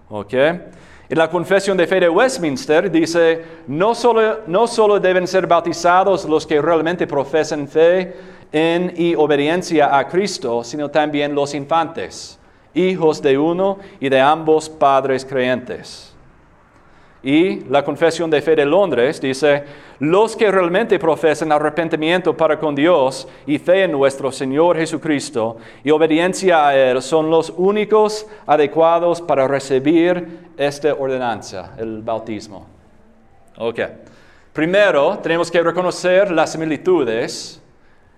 ¿Okay? 0.09 0.61
Y 1.07 1.15
la 1.15 1.29
confesión 1.29 1.77
de 1.77 1.87
fe 1.87 1.99
de 1.99 2.09
Westminster 2.09 2.91
dice, 2.91 3.43
no 3.67 3.95
solo, 3.95 4.41
no 4.47 4.67
solo 4.67 4.99
deben 4.99 5.27
ser 5.27 5.47
bautizados 5.47 6.25
los 6.25 6.45
que 6.45 6.61
realmente 6.61 7.07
profesan 7.07 7.67
fe 7.67 8.15
en 8.51 8.93
y 8.95 9.15
obediencia 9.15 9.97
a 9.97 10.07
Cristo, 10.07 10.63
sino 10.63 10.89
también 10.89 11.33
los 11.33 11.53
infantes 11.53 12.39
hijos 12.73 13.21
de 13.21 13.37
uno 13.37 13.79
y 13.99 14.09
de 14.09 14.19
ambos 14.19 14.69
padres 14.69 15.25
creyentes. 15.25 16.08
Y 17.21 17.65
la 17.65 17.83
Confesión 17.83 18.29
de 18.29 18.41
Fe 18.41 18.55
de 18.55 18.65
Londres 18.65 19.19
dice, 19.19 19.63
los 19.99 20.37
que 20.37 20.49
realmente 20.49 20.97
profesan 20.97 21.51
arrepentimiento 21.51 22.35
para 22.35 22.57
con 22.57 22.73
Dios 22.73 23.27
y 23.45 23.57
fe 23.57 23.83
en 23.83 23.91
nuestro 23.91 24.31
Señor 24.31 24.77
Jesucristo 24.77 25.57
y 25.83 25.91
obediencia 25.91 26.69
a 26.69 26.77
Él 26.77 27.01
son 27.01 27.29
los 27.29 27.53
únicos 27.57 28.25
adecuados 28.45 29.21
para 29.21 29.47
recibir 29.47 30.49
esta 30.55 30.93
ordenanza, 30.93 31.73
el 31.77 32.01
bautismo. 32.01 32.65
Ok. 33.57 33.81
Primero 34.53 35.19
tenemos 35.21 35.51
que 35.51 35.61
reconocer 35.61 36.31
las 36.31 36.53
similitudes 36.53 37.61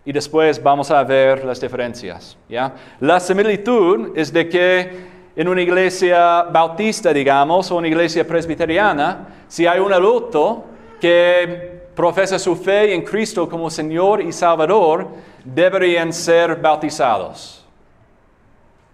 y 0.05 0.11
después 0.11 0.61
vamos 0.61 0.91
a 0.91 1.03
ver 1.03 1.43
las 1.43 1.59
diferencias. 1.59 2.37
¿ya? 2.47 2.73
La 2.99 3.19
similitud 3.19 4.15
es 4.15 4.31
de 4.31 4.47
que 4.47 5.10
en 5.35 5.47
una 5.47 5.61
iglesia 5.61 6.43
bautista, 6.43 7.13
digamos, 7.13 7.71
o 7.71 7.77
una 7.77 7.87
iglesia 7.87 8.27
presbiteriana, 8.27 9.27
si 9.47 9.65
hay 9.65 9.79
un 9.79 9.93
adulto 9.93 10.65
que 10.99 11.81
profesa 11.95 12.37
su 12.37 12.55
fe 12.55 12.93
en 12.93 13.01
Cristo 13.03 13.47
como 13.47 13.69
Señor 13.69 14.21
y 14.21 14.31
Salvador, 14.31 15.07
deberían 15.43 16.11
ser 16.11 16.55
bautizados. 16.55 17.65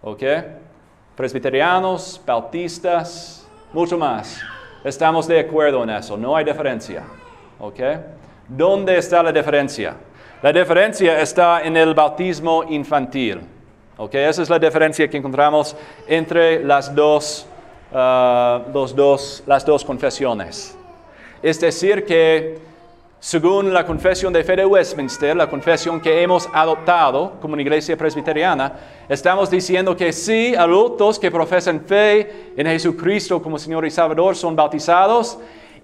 ¿Ok? 0.02 0.24
Presbiterianos, 1.16 2.22
bautistas, 2.26 3.48
mucho 3.74 3.98
más. 3.98 4.40
Estamos 4.84 5.28
de 5.28 5.40
acuerdo 5.40 5.84
en 5.84 5.90
eso, 5.90 6.16
no 6.18 6.36
hay 6.36 6.46
diferencia. 6.46 7.04
¿Ok? 7.60 7.80
¿Dónde 8.48 8.98
está 8.98 9.24
la 9.24 9.32
diferencia? 9.32 9.96
La 10.42 10.54
diferencia 10.54 11.20
está 11.20 11.62
en 11.64 11.76
el 11.76 11.94
bautismo 11.96 12.64
infantil. 12.70 13.42
Okay, 14.00 14.26
esa 14.26 14.44
es 14.44 14.50
la 14.50 14.60
diferencia 14.60 15.10
que 15.10 15.18
encontramos 15.18 15.76
entre 16.08 16.64
las 16.64 16.94
dos, 16.94 17.48
uh, 17.92 18.72
los 18.72 18.96
dos, 18.96 19.44
las 19.48 19.66
dos 19.66 19.84
confesiones. 19.84 20.78
Es 21.42 21.60
decir, 21.60 22.06
que 22.06 22.60
según 23.20 23.74
la 23.74 23.84
confesión 23.88 24.32
de 24.32 24.44
fe 24.44 24.56
de 24.56 24.68
Westminster, 24.68 25.36
la 25.36 25.50
confesión 25.50 26.00
que 26.00 26.22
hemos 26.22 26.48
adoptado 26.54 27.40
como 27.42 27.54
una 27.54 27.64
iglesia 27.64 27.98
presbiteriana, 27.98 28.74
estamos 29.10 29.50
diciendo 29.50 29.98
que 29.98 30.14
sí, 30.14 30.54
adultos 30.54 31.18
que 31.18 31.32
profesan 31.32 31.82
fe 31.82 32.54
en 32.56 32.68
Jesucristo 32.68 33.42
como 33.42 33.58
Señor 33.58 33.84
y 33.88 33.90
Salvador 33.90 34.36
son 34.36 34.56
bautizados 34.56 35.40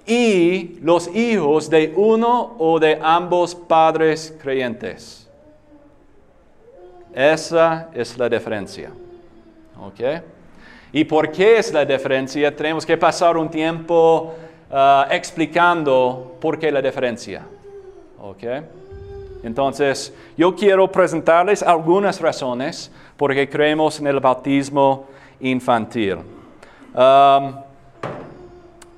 y 0.06 0.78
los 0.82 1.08
hijos 1.16 1.68
de 1.68 1.92
uno 1.96 2.56
o 2.60 2.80
de 2.80 3.00
ambos 3.02 3.56
padres 3.56 4.38
creyentes. 4.40 5.23
Esa 7.14 7.90
es 7.94 8.18
la 8.18 8.28
diferencia. 8.28 8.92
¿Ok? 9.80 10.00
¿Y 10.92 11.04
por 11.06 11.32
qué 11.32 11.58
es 11.58 11.72
la 11.74 11.86
diferencia? 11.86 12.56
Tenemos 12.56 12.86
que 12.86 12.98
pasar 12.98 13.38
un 13.38 13.50
tiempo 13.50 14.36
uh, 14.70 15.12
explicando 15.12 16.38
por 16.40 16.58
qué 16.58 16.72
la 16.72 16.82
diferencia. 16.82 17.44
¿Ok? 18.20 18.44
Entonces, 19.44 20.14
yo 20.38 20.56
quiero 20.56 20.92
presentarles 20.92 21.62
algunas 21.62 22.20
razones 22.22 22.92
por 23.18 23.34
qué 23.34 23.50
creemos 23.50 24.00
en 24.00 24.08
el 24.08 24.20
bautismo 24.20 25.08
infantil. 25.40 26.20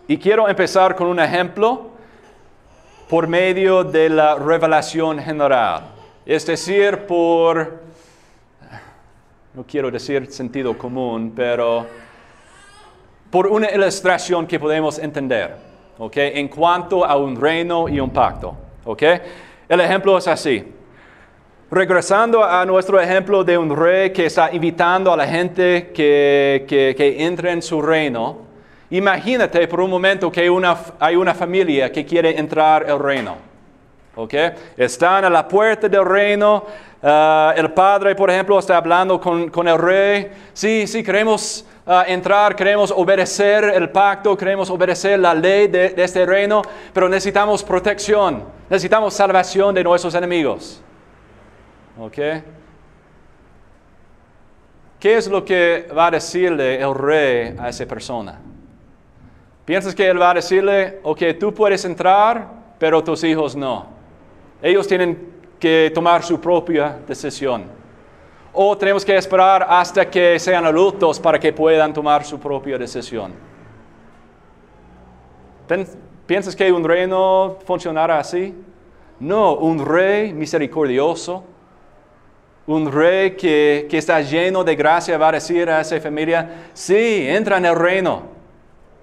Y 0.08 0.18
quiero 0.18 0.48
empezar 0.48 0.96
con 0.96 1.08
un 1.08 1.20
ejemplo 1.20 1.88
por 3.10 3.28
medio 3.28 3.84
de 3.84 4.10
la 4.10 4.36
revelación 4.36 5.20
general, 5.20 5.82
es 6.26 6.46
decir, 6.46 7.08
por 7.08 7.85
no 9.56 9.64
quiero 9.66 9.90
decir 9.90 10.30
sentido 10.32 10.78
común, 10.78 11.32
pero 11.34 11.86
por 13.32 13.48
una 13.48 13.72
ilustración 13.72 14.46
que 14.46 14.60
podemos 14.60 15.00
entender, 15.00 15.56
¿ok? 15.98 16.18
En 16.18 16.50
cuanto 16.50 17.06
a 17.06 17.16
un 17.16 17.40
reino 17.40 17.88
y 17.88 18.00
un 18.02 18.10
pacto, 18.10 18.54
¿ok? 18.84 19.04
El 19.70 19.80
ejemplo 19.80 20.18
es 20.18 20.28
así. 20.28 20.62
Regresando 21.72 22.44
a 22.44 22.66
nuestro 22.66 23.00
ejemplo 23.00 23.46
de 23.46 23.58
un 23.58 23.74
rey 23.74 24.12
que 24.12 24.26
está 24.26 24.54
invitando 24.54 25.14
a 25.14 25.18
la 25.18 25.26
gente 25.26 25.92
que, 25.94 26.66
que, 26.68 27.26
entre 27.26 27.52
en 27.52 27.62
su 27.62 27.82
reino, 27.82 28.40
imagínate 28.90 29.68
por 29.70 29.80
un 29.80 29.90
momento 29.90 30.30
que 30.30 30.42
hay 30.42 31.16
una 31.16 31.34
familia 31.34 31.92
que 31.94 32.06
quiere 32.06 32.38
entrar 32.38 32.90
al 32.90 33.00
reino. 33.00 33.55
¿Ok? 34.16 34.34
Están 34.78 35.26
a 35.26 35.30
la 35.30 35.48
puerta 35.48 35.88
del 35.88 36.06
reino, 36.06 36.66
Ah, 37.08 37.54
el 37.56 37.72
padre, 37.72 38.16
por 38.16 38.32
ejemplo, 38.32 38.58
está 38.58 38.78
hablando 38.78 39.22
con, 39.22 39.68
el 39.68 39.78
rey. 39.78 40.32
Sí, 40.54 40.88
sí, 40.88 41.04
queremos 41.04 41.64
ah, 41.86 42.04
entrar, 42.08 42.56
queremos 42.56 42.90
obedecer 42.90 43.64
el 43.66 43.92
pacto, 43.92 44.36
queremos 44.36 44.72
obedecer 44.72 45.20
la 45.20 45.36
ley 45.36 45.68
de, 45.68 45.94
este 45.98 46.26
reino, 46.26 46.64
pero 46.92 47.08
necesitamos 47.08 47.64
protección, 47.64 48.46
necesitamos 48.68 49.14
salvación 49.14 49.76
de 49.76 49.84
nuestros 49.84 50.16
enemigos. 50.16 50.82
¿Ok? 52.00 52.18
¿Qué 55.00 55.18
es 55.18 55.28
lo 55.28 55.46
que 55.46 55.88
va 55.96 56.08
a 56.08 56.12
decirle 56.12 56.82
el 56.82 56.96
rey 56.96 57.56
a 57.60 57.70
esa 57.70 57.86
persona? 57.86 58.42
¿Piensas 59.64 59.94
que 59.94 60.08
él 60.08 60.20
va 60.20 60.32
a 60.32 60.34
decirle, 60.34 61.02
ok, 61.04 61.22
tú 61.40 61.54
puedes 61.54 61.86
entrar, 61.86 62.48
pero 62.80 63.04
tus 63.04 63.24
hijos 63.24 63.56
no? 63.56 63.95
Ellos 64.62 64.88
tienen 64.88 65.34
que 65.60 65.92
tomar 65.94 66.24
su 66.24 66.40
propia 66.40 66.98
decisión. 67.08 67.66
O 68.54 68.78
tenemos 68.78 69.04
que 69.04 69.16
esperar 69.18 69.66
hasta 69.70 70.10
que 70.10 70.40
sean 70.40 70.66
adultos 70.66 71.20
para 71.20 71.40
que 71.40 71.52
puedan 71.52 71.94
tomar 71.94 72.24
su 72.24 72.40
propia 72.40 72.78
decisión. 72.78 73.34
¿Piensas 76.26 76.56
que 76.56 76.72
un 76.72 76.84
reino 76.84 77.58
funcionará 77.66 78.20
así? 78.20 78.54
No, 79.20 79.56
un 79.56 79.84
rey 79.84 80.34
misericordioso, 80.34 81.44
un 82.68 82.92
rey 82.92 83.32
que, 83.32 83.88
que 83.90 83.98
está 83.98 84.22
lleno 84.22 84.64
de 84.64 84.76
gracia 84.76 85.18
va 85.18 85.30
a 85.30 85.32
decir 85.34 85.70
a 85.70 85.82
esa 85.82 86.00
familia, 86.00 86.70
sí, 86.74 87.26
entra 87.28 87.58
en 87.58 87.66
el 87.66 87.76
reino. 87.76 88.35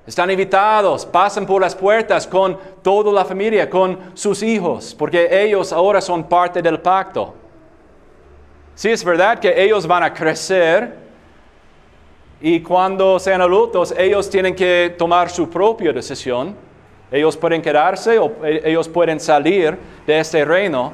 Están 0.07 0.31
invitados, 0.31 1.07
pasan 1.07 1.47
por 1.47 1.63
las 1.63 1.77
puertas 1.77 2.27
con 2.27 2.59
toda 2.83 3.13
la 3.13 3.25
familia, 3.25 3.71
con 3.71 3.99
sus 4.15 4.43
hijos, 4.43 4.95
porque 4.99 5.29
ellos 5.31 5.73
ahora 5.73 6.01
son 6.01 6.25
parte 6.25 6.61
del 6.61 6.81
pacto. 6.81 7.35
Sí, 8.75 8.91
es 8.91 9.05
verdad 9.05 9.39
que 9.39 9.63
ellos 9.63 9.87
van 9.87 10.03
a 10.03 10.13
crecer 10.13 10.97
y 12.41 12.61
cuando 12.61 13.21
sean 13.21 13.41
adultos 13.41 13.95
ellos 13.97 14.29
tienen 14.29 14.57
que 14.57 14.93
tomar 14.99 15.31
su 15.31 15.49
propia 15.49 15.93
decisión. 15.93 16.57
Ellos 17.09 17.37
pueden 17.37 17.63
quedarse 17.63 18.19
o 18.19 18.45
e, 18.45 18.63
ellos 18.65 18.89
pueden 18.89 19.21
salir 19.21 19.79
de 20.05 20.19
este 20.19 20.45
reino, 20.45 20.93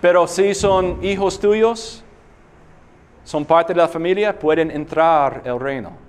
pero 0.00 0.28
si 0.28 0.54
son 0.54 1.02
hijos 1.02 1.40
tuyos, 1.40 2.04
son 3.24 3.44
parte 3.44 3.74
de 3.74 3.80
la 3.80 3.88
familia, 3.88 4.38
pueden 4.38 4.70
entrar 4.70 5.42
al 5.44 5.58
reino. 5.58 6.07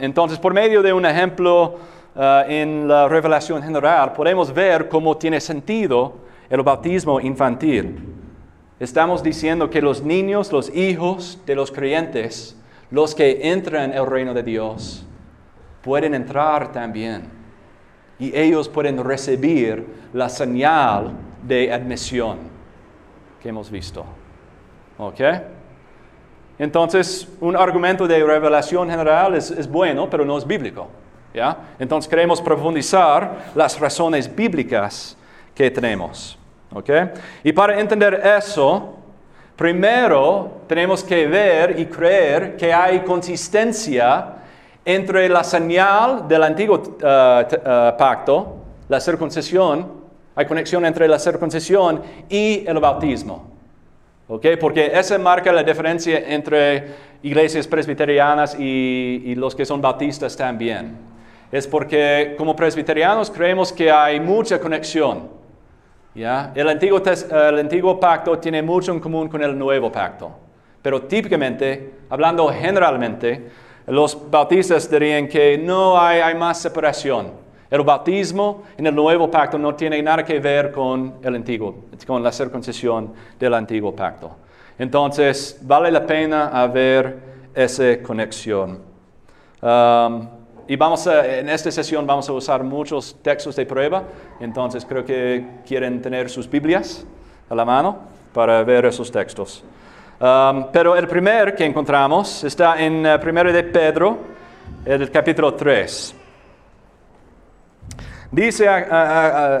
Entonces, 0.00 0.38
por 0.38 0.54
medio 0.54 0.82
de 0.82 0.92
un 0.92 1.04
ejemplo 1.04 1.78
uh, 2.14 2.20
en 2.48 2.88
la 2.88 3.08
revelación 3.08 3.62
general, 3.62 4.12
podemos 4.12 4.52
ver 4.52 4.88
cómo 4.88 5.16
tiene 5.16 5.40
sentido 5.40 6.14
el 6.48 6.62
bautismo 6.62 7.20
infantil. 7.20 7.98
Estamos 8.78 9.22
diciendo 9.22 9.68
que 9.68 9.82
los 9.82 10.02
niños, 10.02 10.50
los 10.50 10.74
hijos 10.74 11.38
de 11.44 11.54
los 11.54 11.70
creyentes, 11.70 12.56
los 12.90 13.14
que 13.14 13.50
entran 13.52 13.92
el 13.92 14.06
reino 14.06 14.32
de 14.32 14.42
Dios, 14.42 15.06
pueden 15.82 16.14
entrar 16.14 16.72
también. 16.72 17.28
Y 18.18 18.34
ellos 18.36 18.68
pueden 18.68 19.02
recibir 19.04 19.86
la 20.12 20.28
señal 20.28 21.12
de 21.46 21.72
admisión 21.72 22.38
que 23.42 23.50
hemos 23.50 23.70
visto. 23.70 24.04
¿Ok? 24.98 25.20
Entonces, 26.60 27.26
un 27.40 27.56
argumento 27.56 28.06
de 28.06 28.22
revelación 28.22 28.90
general 28.90 29.34
es, 29.34 29.66
bueno, 29.66 30.10
pero 30.10 30.26
no 30.26 30.36
es 30.36 30.46
bíblico. 30.46 30.88
¿ya? 31.32 31.56
Entonces, 31.78 32.06
queremos 32.06 32.42
profundizar 32.42 33.52
las 33.54 33.80
razones 33.80 34.28
bíblicas 34.36 35.16
que 35.54 35.70
tenemos. 35.70 36.38
Y 37.42 37.52
para 37.52 37.80
entender 37.80 38.20
eso, 38.38 38.94
primero 39.56 40.60
tenemos 40.66 41.02
que 41.02 41.26
ver 41.26 41.80
y 41.80 41.86
creer 41.86 42.58
que 42.58 42.74
hay 42.74 43.00
consistencia 43.00 44.34
entre 44.84 45.30
la 45.30 45.42
señal 45.42 46.28
del 46.28 46.42
antiguo 46.42 46.76
uh, 46.76 46.80
uh, 46.80 47.96
pacto, 47.96 48.56
la 48.86 49.00
circuncisión, 49.00 49.92
hay 50.34 50.44
conexión 50.44 50.84
entre 50.84 51.08
la 51.08 51.18
circuncisión 51.18 52.02
y 52.28 52.64
el 52.66 52.78
bautismo. 52.78 53.49
Porque 54.60 54.92
esa 54.94 55.18
marca 55.18 55.52
la 55.52 55.64
diferencia 55.64 56.22
entre 56.28 56.86
iglesias 57.22 57.66
presbiterianas 57.66 58.56
y, 58.58 59.34
los 59.34 59.56
que 59.56 59.66
son 59.66 59.80
bautistas 59.80 60.36
también. 60.36 60.96
Es 61.50 61.66
porque 61.66 62.36
como 62.38 62.54
presbiterianos 62.54 63.28
creemos 63.28 63.72
que 63.72 63.90
hay 63.90 64.20
mucha 64.20 64.60
conexión. 64.60 65.28
¿ya? 66.14 66.52
El, 66.54 66.68
antiguo, 66.68 67.02
el 67.04 67.58
antiguo 67.58 67.98
pacto 67.98 68.38
tiene 68.38 68.62
mucho 68.62 68.92
en 68.92 69.00
común 69.00 69.28
con 69.28 69.42
el 69.42 69.58
nuevo 69.58 69.90
pacto. 69.90 70.30
Pero 70.80 71.02
típicamente, 71.02 71.94
hablando 72.08 72.46
generalmente, 72.48 73.48
los 73.88 74.30
bautistas 74.30 74.88
dirían 74.88 75.26
que 75.26 75.58
no 75.58 76.00
hay, 76.00 76.20
hay 76.20 76.36
más 76.36 76.62
separación. 76.62 77.49
El 77.70 77.82
bautismo 77.82 78.64
en 78.76 78.86
el 78.88 78.94
nuevo 78.94 79.30
pacto 79.30 79.56
no 79.56 79.76
tiene 79.76 80.02
nada 80.02 80.24
que 80.24 80.40
ver 80.40 80.72
con 80.72 81.14
el 81.22 81.36
antiguo, 81.36 81.84
con 82.04 82.20
la 82.20 82.32
circuncisión 82.32 83.12
del 83.38 83.54
antiguo 83.54 83.94
pacto. 83.94 84.36
Entonces, 84.76 85.58
vale 85.62 85.90
la 85.92 86.04
pena 86.04 86.48
haber 86.48 87.16
esa 87.54 88.02
conexión. 88.02 88.80
Um, 89.62 90.28
y 90.66 90.74
vamos 90.74 91.06
a, 91.06 91.38
en 91.38 91.48
esta 91.48 91.70
sesión 91.70 92.06
vamos 92.06 92.28
a 92.28 92.32
usar 92.32 92.64
muchos 92.64 93.16
textos 93.22 93.54
de 93.56 93.66
prueba, 93.66 94.04
entonces 94.40 94.84
creo 94.84 95.04
que 95.04 95.44
quieren 95.66 96.00
tener 96.00 96.30
sus 96.30 96.48
Biblias 96.48 97.04
a 97.48 97.54
la 97.54 97.64
mano 97.64 97.98
para 98.32 98.62
ver 98.64 98.86
esos 98.86 99.12
textos. 99.12 99.62
Um, 100.20 100.66
pero 100.72 100.96
el 100.96 101.06
primer 101.06 101.54
que 101.54 101.64
encontramos 101.64 102.42
está 102.44 102.80
en 102.80 103.06
1 103.06 103.14
uh, 103.14 103.52
de 103.52 103.62
Pedro, 103.64 104.18
el 104.84 105.10
capítulo 105.10 105.54
3. 105.54 106.19
Dice, 108.30 108.68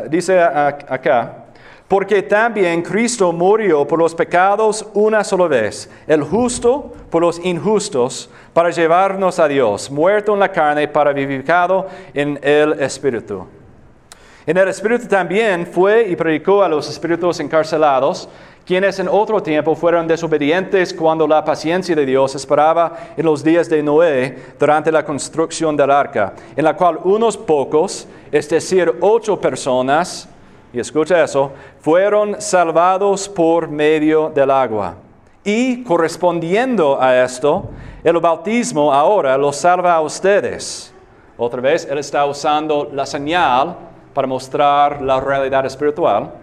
dice 0.08 0.40
acá, 0.40 1.44
porque 1.88 2.22
también 2.22 2.82
Cristo 2.82 3.32
murió 3.32 3.84
por 3.84 3.98
los 3.98 4.14
pecados 4.14 4.86
una 4.94 5.24
sola 5.24 5.48
vez, 5.48 5.90
el 6.06 6.22
justo 6.22 6.92
por 7.10 7.22
los 7.22 7.44
injustos, 7.44 8.30
para 8.52 8.70
llevarnos 8.70 9.40
a 9.40 9.48
Dios, 9.48 9.90
muerto 9.90 10.34
en 10.34 10.38
la 10.38 10.52
carne, 10.52 10.86
para 10.86 11.12
vivificado 11.12 11.88
en 12.14 12.38
el 12.42 12.74
Espíritu. 12.80 13.44
En 14.46 14.56
el 14.56 14.68
Espíritu 14.68 15.08
también 15.08 15.66
fue 15.66 16.06
y 16.08 16.14
predicó 16.14 16.62
a 16.62 16.68
los 16.68 16.88
espíritus 16.88 17.40
encarcelados, 17.40 18.28
quienes 18.70 19.00
en 19.00 19.08
otro 19.08 19.42
tiempo 19.42 19.74
fueron 19.74 20.06
desobedientes 20.06 20.94
cuando 20.94 21.26
la 21.26 21.44
paciencia 21.44 21.92
de 21.96 22.06
Dios 22.06 22.36
esperaba 22.36 22.96
en 23.16 23.26
los 23.26 23.42
días 23.42 23.68
de 23.68 23.82
Noé 23.82 24.54
durante 24.60 24.92
la 24.92 25.04
construcción 25.04 25.76
del 25.76 25.90
arca, 25.90 26.34
en 26.54 26.62
la 26.64 26.76
cual 26.76 27.00
unos 27.02 27.36
pocos, 27.36 28.06
es 28.30 28.48
decir, 28.48 28.94
ocho 29.00 29.40
personas, 29.40 30.28
y 30.72 30.78
escucha 30.78 31.20
eso, 31.20 31.50
fueron 31.80 32.40
salvados 32.40 33.28
por 33.28 33.68
medio 33.68 34.30
del 34.30 34.52
agua. 34.52 34.94
Y 35.42 35.82
correspondiendo 35.82 36.96
a 37.02 37.24
esto, 37.24 37.70
el 38.04 38.18
bautismo 38.18 38.94
ahora 38.94 39.36
los 39.36 39.56
salva 39.56 39.94
a 39.94 40.00
ustedes. 40.00 40.94
Otra 41.36 41.60
vez, 41.60 41.88
Él 41.90 41.98
está 41.98 42.24
usando 42.24 42.88
la 42.92 43.04
señal 43.04 43.74
para 44.14 44.28
mostrar 44.28 45.02
la 45.02 45.18
realidad 45.18 45.66
espiritual. 45.66 46.34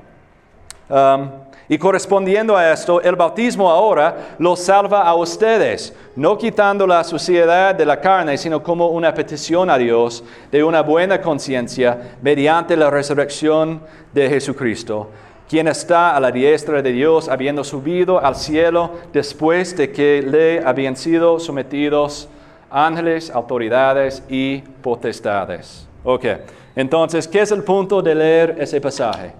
Um, 0.89 1.46
y 1.69 1.77
correspondiendo 1.77 2.55
a 2.55 2.71
esto, 2.71 3.01
el 3.01 3.15
bautismo 3.15 3.69
ahora 3.69 4.35
los 4.39 4.59
salva 4.59 5.03
a 5.03 5.15
ustedes, 5.15 5.93
no 6.15 6.37
quitando 6.37 6.87
la 6.87 7.03
suciedad 7.03 7.75
de 7.75 7.85
la 7.85 7.99
carne, 7.99 8.37
sino 8.37 8.63
como 8.63 8.87
una 8.87 9.13
petición 9.13 9.69
a 9.69 9.77
Dios 9.77 10.23
de 10.49 10.63
una 10.63 10.81
buena 10.81 11.21
conciencia 11.21 12.15
mediante 12.21 12.77
la 12.77 12.89
resurrección 12.89 13.81
de 14.13 14.29
Jesucristo, 14.29 15.09
quien 15.49 15.67
está 15.67 16.15
a 16.15 16.19
la 16.21 16.31
diestra 16.31 16.81
de 16.81 16.91
Dios, 16.91 17.27
habiendo 17.27 17.63
subido 17.65 18.23
al 18.23 18.35
cielo 18.35 18.91
después 19.11 19.75
de 19.75 19.91
que 19.91 20.21
le 20.21 20.65
habían 20.65 20.95
sido 20.95 21.37
sometidos 21.39 22.29
ángeles, 22.69 23.29
autoridades 23.29 24.23
y 24.29 24.59
potestades. 24.81 25.85
Okay. 26.03 26.37
Entonces, 26.75 27.27
¿qué 27.27 27.41
es 27.41 27.51
el 27.51 27.63
punto 27.63 28.01
de 28.01 28.15
leer 28.15 28.55
ese 28.59 28.79
pasaje? 28.79 29.33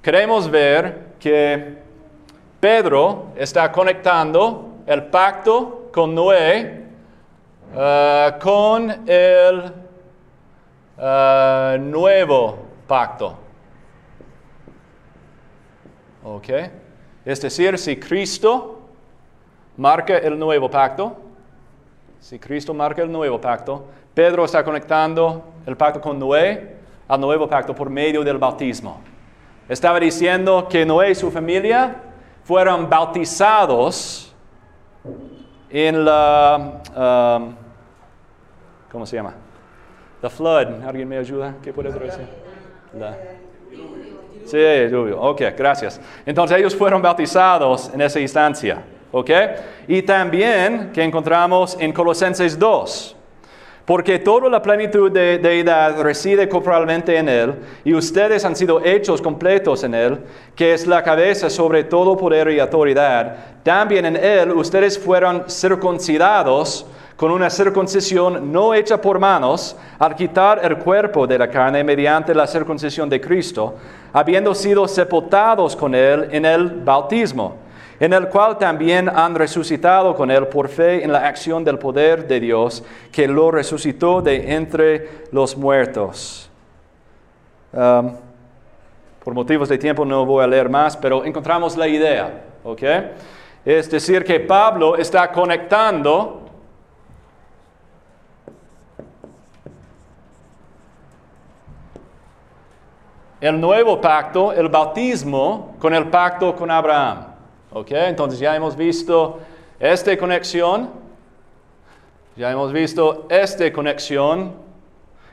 Queremos 0.00 0.48
ver 0.48 1.15
que 1.18 1.78
Pedro 2.60 3.28
está 3.36 3.70
conectando 3.70 4.76
el 4.86 5.04
pacto 5.04 5.88
con 5.92 6.14
Noé 6.14 6.84
uh, 7.74 8.38
con 8.40 9.08
el 9.08 9.72
uh, 10.98 11.78
nuevo 11.80 12.58
pacto. 12.86 13.36
¿Ok? 16.24 16.48
Es 17.24 17.40
decir, 17.40 17.78
si 17.78 17.96
Cristo 17.96 18.80
marca 19.76 20.18
el 20.18 20.38
nuevo 20.38 20.70
pacto, 20.70 21.16
si 22.20 22.38
Cristo 22.38 22.72
marca 22.74 23.02
el 23.02 23.10
nuevo 23.10 23.40
pacto, 23.40 23.86
Pedro 24.14 24.44
está 24.44 24.64
conectando 24.64 25.44
el 25.66 25.76
pacto 25.76 26.00
con 26.00 26.18
Noé 26.18 26.76
al 27.08 27.20
nuevo 27.20 27.48
pacto 27.48 27.74
por 27.74 27.90
medio 27.90 28.24
del 28.24 28.38
bautismo. 28.38 29.00
Estaba 29.68 29.98
diciendo 29.98 30.68
que 30.70 30.86
Noé 30.86 31.10
y 31.10 31.14
su 31.14 31.30
familia 31.30 31.96
fueron 32.44 32.88
bautizados 32.88 34.32
en 35.68 36.04
la... 36.04 36.82
Um, 36.96 37.54
¿Cómo 38.92 39.04
se 39.04 39.16
llama? 39.16 39.34
The 40.20 40.30
flood. 40.30 40.84
¿Alguien 40.86 41.08
me 41.08 41.18
ayuda? 41.18 41.54
¿Qué 41.62 41.72
puede 41.72 41.90
decir? 41.90 42.26
La, 42.96 43.16
sí, 44.44 44.58
diluvio. 44.58 45.20
Ok, 45.20 45.42
gracias. 45.58 46.00
Entonces 46.24 46.58
ellos 46.58 46.74
fueron 46.74 47.02
bautizados 47.02 47.92
en 47.92 48.00
esa 48.00 48.20
instancia. 48.20 48.82
¿Ok? 49.10 49.30
Y 49.88 50.02
también 50.02 50.92
que 50.92 51.02
encontramos 51.02 51.76
en 51.80 51.92
Colosenses 51.92 52.56
2 52.56 53.15
porque 53.86 54.18
toda 54.18 54.50
la 54.50 54.60
plenitud 54.60 55.12
de 55.12 55.38
deidad 55.38 56.02
reside 56.02 56.48
corporalmente 56.48 57.16
en 57.16 57.28
Él, 57.28 57.54
y 57.84 57.94
ustedes 57.94 58.44
han 58.44 58.56
sido 58.56 58.84
hechos 58.84 59.22
completos 59.22 59.84
en 59.84 59.94
Él, 59.94 60.18
que 60.56 60.74
es 60.74 60.88
la 60.88 61.04
cabeza 61.04 61.48
sobre 61.48 61.84
todo 61.84 62.16
poder 62.16 62.50
y 62.50 62.58
autoridad. 62.58 63.36
También 63.62 64.04
en 64.04 64.16
Él 64.16 64.50
ustedes 64.50 64.98
fueron 64.98 65.44
circuncidados 65.48 66.84
con 67.16 67.30
una 67.30 67.48
circuncisión 67.48 68.52
no 68.52 68.74
hecha 68.74 69.00
por 69.00 69.20
manos, 69.20 69.76
al 70.00 70.16
quitar 70.16 70.60
el 70.62 70.76
cuerpo 70.78 71.26
de 71.26 71.38
la 71.38 71.48
carne 71.48 71.82
mediante 71.82 72.34
la 72.34 72.46
circuncisión 72.46 73.08
de 73.08 73.20
Cristo, 73.20 73.76
habiendo 74.12 74.52
sido 74.54 74.86
sepultados 74.88 75.76
con 75.76 75.94
Él 75.94 76.28
en 76.32 76.44
el 76.44 76.66
bautismo 76.66 77.65
en 77.98 78.12
el 78.12 78.28
cual 78.28 78.58
también 78.58 79.08
han 79.08 79.34
resucitado 79.34 80.14
con 80.14 80.30
él 80.30 80.46
por 80.48 80.68
fe 80.68 81.02
en 81.04 81.12
la 81.12 81.26
acción 81.26 81.64
del 81.64 81.78
poder 81.78 82.26
de 82.26 82.40
Dios, 82.40 82.84
que 83.10 83.26
lo 83.26 83.50
resucitó 83.50 84.20
de 84.20 84.54
entre 84.54 85.24
los 85.32 85.56
muertos. 85.56 86.50
Um, 87.72 88.16
por 89.24 89.34
motivos 89.34 89.68
de 89.68 89.78
tiempo 89.78 90.04
no 90.04 90.24
voy 90.24 90.44
a 90.44 90.46
leer 90.46 90.68
más, 90.68 90.96
pero 90.96 91.24
encontramos 91.24 91.76
la 91.76 91.88
idea, 91.88 92.44
¿ok? 92.62 92.82
Es 93.64 93.90
decir, 93.90 94.24
que 94.24 94.38
Pablo 94.38 94.96
está 94.96 95.32
conectando 95.32 96.42
el 103.40 103.60
nuevo 103.60 104.00
pacto, 104.00 104.52
el 104.52 104.68
bautismo, 104.68 105.74
con 105.78 105.92
el 105.94 106.08
pacto 106.08 106.54
con 106.54 106.70
Abraham. 106.70 107.35
¿Ok? 107.72 107.90
Entonces 107.90 108.38
ya 108.38 108.54
hemos 108.54 108.76
visto 108.76 109.40
esta 109.78 110.16
conexión. 110.16 110.90
Ya 112.36 112.50
hemos 112.50 112.72
visto 112.72 113.26
esta 113.28 113.72
conexión. 113.72 114.54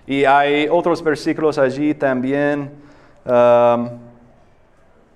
Y 0.06 0.26
hay 0.26 0.67
otros 0.69 1.04
versículos 1.04 1.58
allí 1.58 1.93
también. 1.93 2.72
Um, 3.26 3.89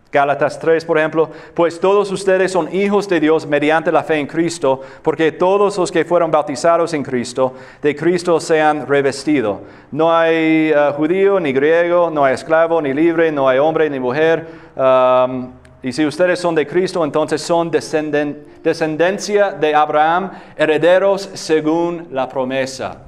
Gálatas 0.09 0.57
3, 0.59 0.85
por 0.85 0.97
ejemplo, 0.97 1.29
pues 1.53 1.79
todos 1.79 2.09
ustedes 2.11 2.51
son 2.51 2.73
hijos 2.73 3.09
de 3.09 3.19
Dios 3.19 3.45
mediante 3.45 3.91
la 3.91 4.03
fe 4.03 4.15
en 4.15 4.25
Cristo, 4.25 4.81
porque 5.01 5.33
todos 5.33 5.77
los 5.77 5.91
que 5.91 6.05
fueron 6.05 6.31
bautizados 6.31 6.93
en 6.93 7.03
Cristo, 7.03 7.53
de 7.81 7.93
Cristo 7.93 8.39
se 8.39 8.61
han 8.61 8.87
revestido. 8.87 9.61
No 9.91 10.15
hay 10.15 10.71
uh, 10.71 10.93
judío 10.93 11.39
ni 11.39 11.51
griego, 11.51 12.09
no 12.09 12.23
hay 12.23 12.35
esclavo 12.35 12.81
ni 12.81 12.93
libre, 12.93 13.31
no 13.31 13.49
hay 13.49 13.59
hombre 13.59 13.89
ni 13.89 13.99
mujer. 13.99 14.47
Um, 14.75 15.51
y 15.87 15.93
si 15.93 16.05
ustedes 16.05 16.37
son 16.37 16.53
de 16.53 16.67
Cristo, 16.67 17.01
entonces 17.05 17.41
son 17.41 17.71
descendencia 17.71 19.51
de 19.53 19.73
Abraham, 19.73 20.31
herederos 20.57 21.29
según 21.33 22.09
la 22.11 22.27
promesa. 22.27 23.03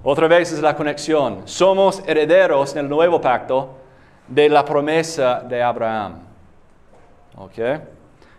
Otra 0.00 0.28
vez 0.28 0.52
es 0.52 0.60
la 0.60 0.76
conexión. 0.76 1.42
Somos 1.44 2.04
herederos 2.06 2.76
en 2.76 2.84
el 2.84 2.88
nuevo 2.88 3.20
pacto 3.20 3.78
de 4.28 4.48
la 4.48 4.64
promesa 4.64 5.40
de 5.40 5.60
Abraham. 5.60 6.20
¿Ok? 7.34 7.58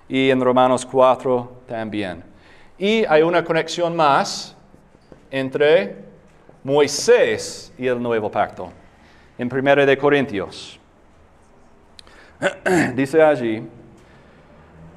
Y 0.07 0.29
en 0.29 0.39
Romanos 0.39 0.85
4 0.85 1.51
también. 1.67 2.23
Y 2.77 3.03
hay 3.03 3.23
una 3.23 3.43
conexión 3.43 3.93
más 3.93 4.55
entre 5.29 5.97
Moisés 6.63 7.73
y 7.77 7.87
el 7.87 8.01
nuevo 8.01 8.31
pacto. 8.31 8.71
En 9.37 9.53
1 9.53 9.85
de 9.85 9.97
Corintios. 9.97 10.79
dice 12.95 13.21
allí, 13.21 13.63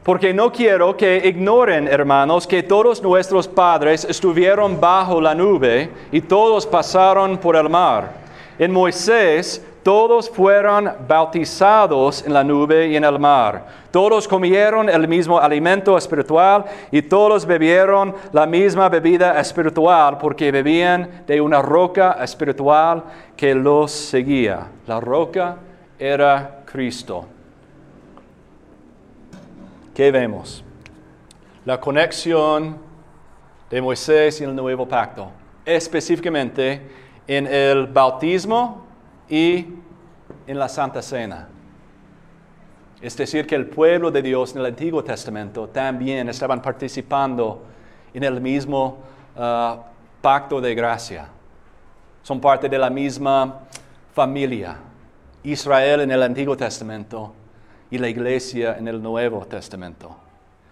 porque 0.02 0.32
no 0.32 0.50
quiero 0.50 0.96
que 0.96 1.20
ignoren, 1.24 1.86
hermanos, 1.86 2.46
que 2.46 2.62
todos 2.62 3.02
nuestros 3.02 3.46
padres 3.46 4.04
estuvieron 4.04 4.80
bajo 4.80 5.20
la 5.20 5.34
nube 5.34 5.90
y 6.10 6.22
todos 6.22 6.66
pasaron 6.66 7.36
por 7.36 7.56
el 7.56 7.68
mar. 7.68 8.12
En 8.58 8.72
Moisés 8.72 9.62
todos 9.82 10.28
fueron 10.28 10.90
bautizados 11.06 12.24
en 12.26 12.32
la 12.32 12.42
nube 12.42 12.88
y 12.88 12.96
en 12.96 13.04
el 13.04 13.18
mar. 13.18 13.66
Todos 13.90 14.26
comieron 14.26 14.88
el 14.88 15.06
mismo 15.06 15.38
alimento 15.38 15.96
espiritual 15.96 16.64
y 16.90 17.02
todos 17.02 17.46
bebieron 17.46 18.14
la 18.32 18.46
misma 18.46 18.88
bebida 18.88 19.38
espiritual 19.40 20.18
porque 20.18 20.50
bebían 20.50 21.22
de 21.26 21.40
una 21.40 21.62
roca 21.62 22.16
espiritual 22.22 23.04
que 23.36 23.54
los 23.54 23.92
seguía. 23.92 24.66
La 24.86 25.00
roca 25.00 25.56
era 25.98 26.57
Cristo. 26.70 27.26
¿Qué 29.94 30.10
vemos? 30.10 30.62
La 31.64 31.80
conexión 31.80 32.76
de 33.70 33.80
Moisés 33.80 34.40
y 34.40 34.44
el 34.44 34.54
nuevo 34.54 34.86
pacto, 34.86 35.30
específicamente 35.64 36.82
en 37.26 37.46
el 37.46 37.86
bautismo 37.86 38.86
y 39.28 39.66
en 40.46 40.58
la 40.58 40.68
Santa 40.68 41.02
Cena. 41.02 41.48
Es 43.00 43.16
decir, 43.16 43.46
que 43.46 43.54
el 43.54 43.66
pueblo 43.66 44.10
de 44.10 44.22
Dios 44.22 44.52
en 44.52 44.58
el 44.58 44.66
Antiguo 44.66 45.02
Testamento 45.02 45.68
también 45.68 46.28
estaban 46.28 46.60
participando 46.60 47.64
en 48.12 48.24
el 48.24 48.40
mismo 48.40 48.98
ah, 49.36 49.84
pacto 50.20 50.60
de 50.60 50.74
gracia. 50.74 51.28
Son 52.22 52.40
parte 52.40 52.68
de 52.68 52.78
la 52.78 52.90
misma 52.90 53.60
familia. 54.12 54.76
Israel 55.42 56.00
en 56.00 56.10
el 56.10 56.22
Antiguo 56.22 56.56
Testamento 56.56 57.32
y 57.90 57.98
la 57.98 58.08
iglesia 58.08 58.76
en 58.78 58.88
el 58.88 59.02
Nuevo 59.02 59.44
Testamento. 59.46 60.16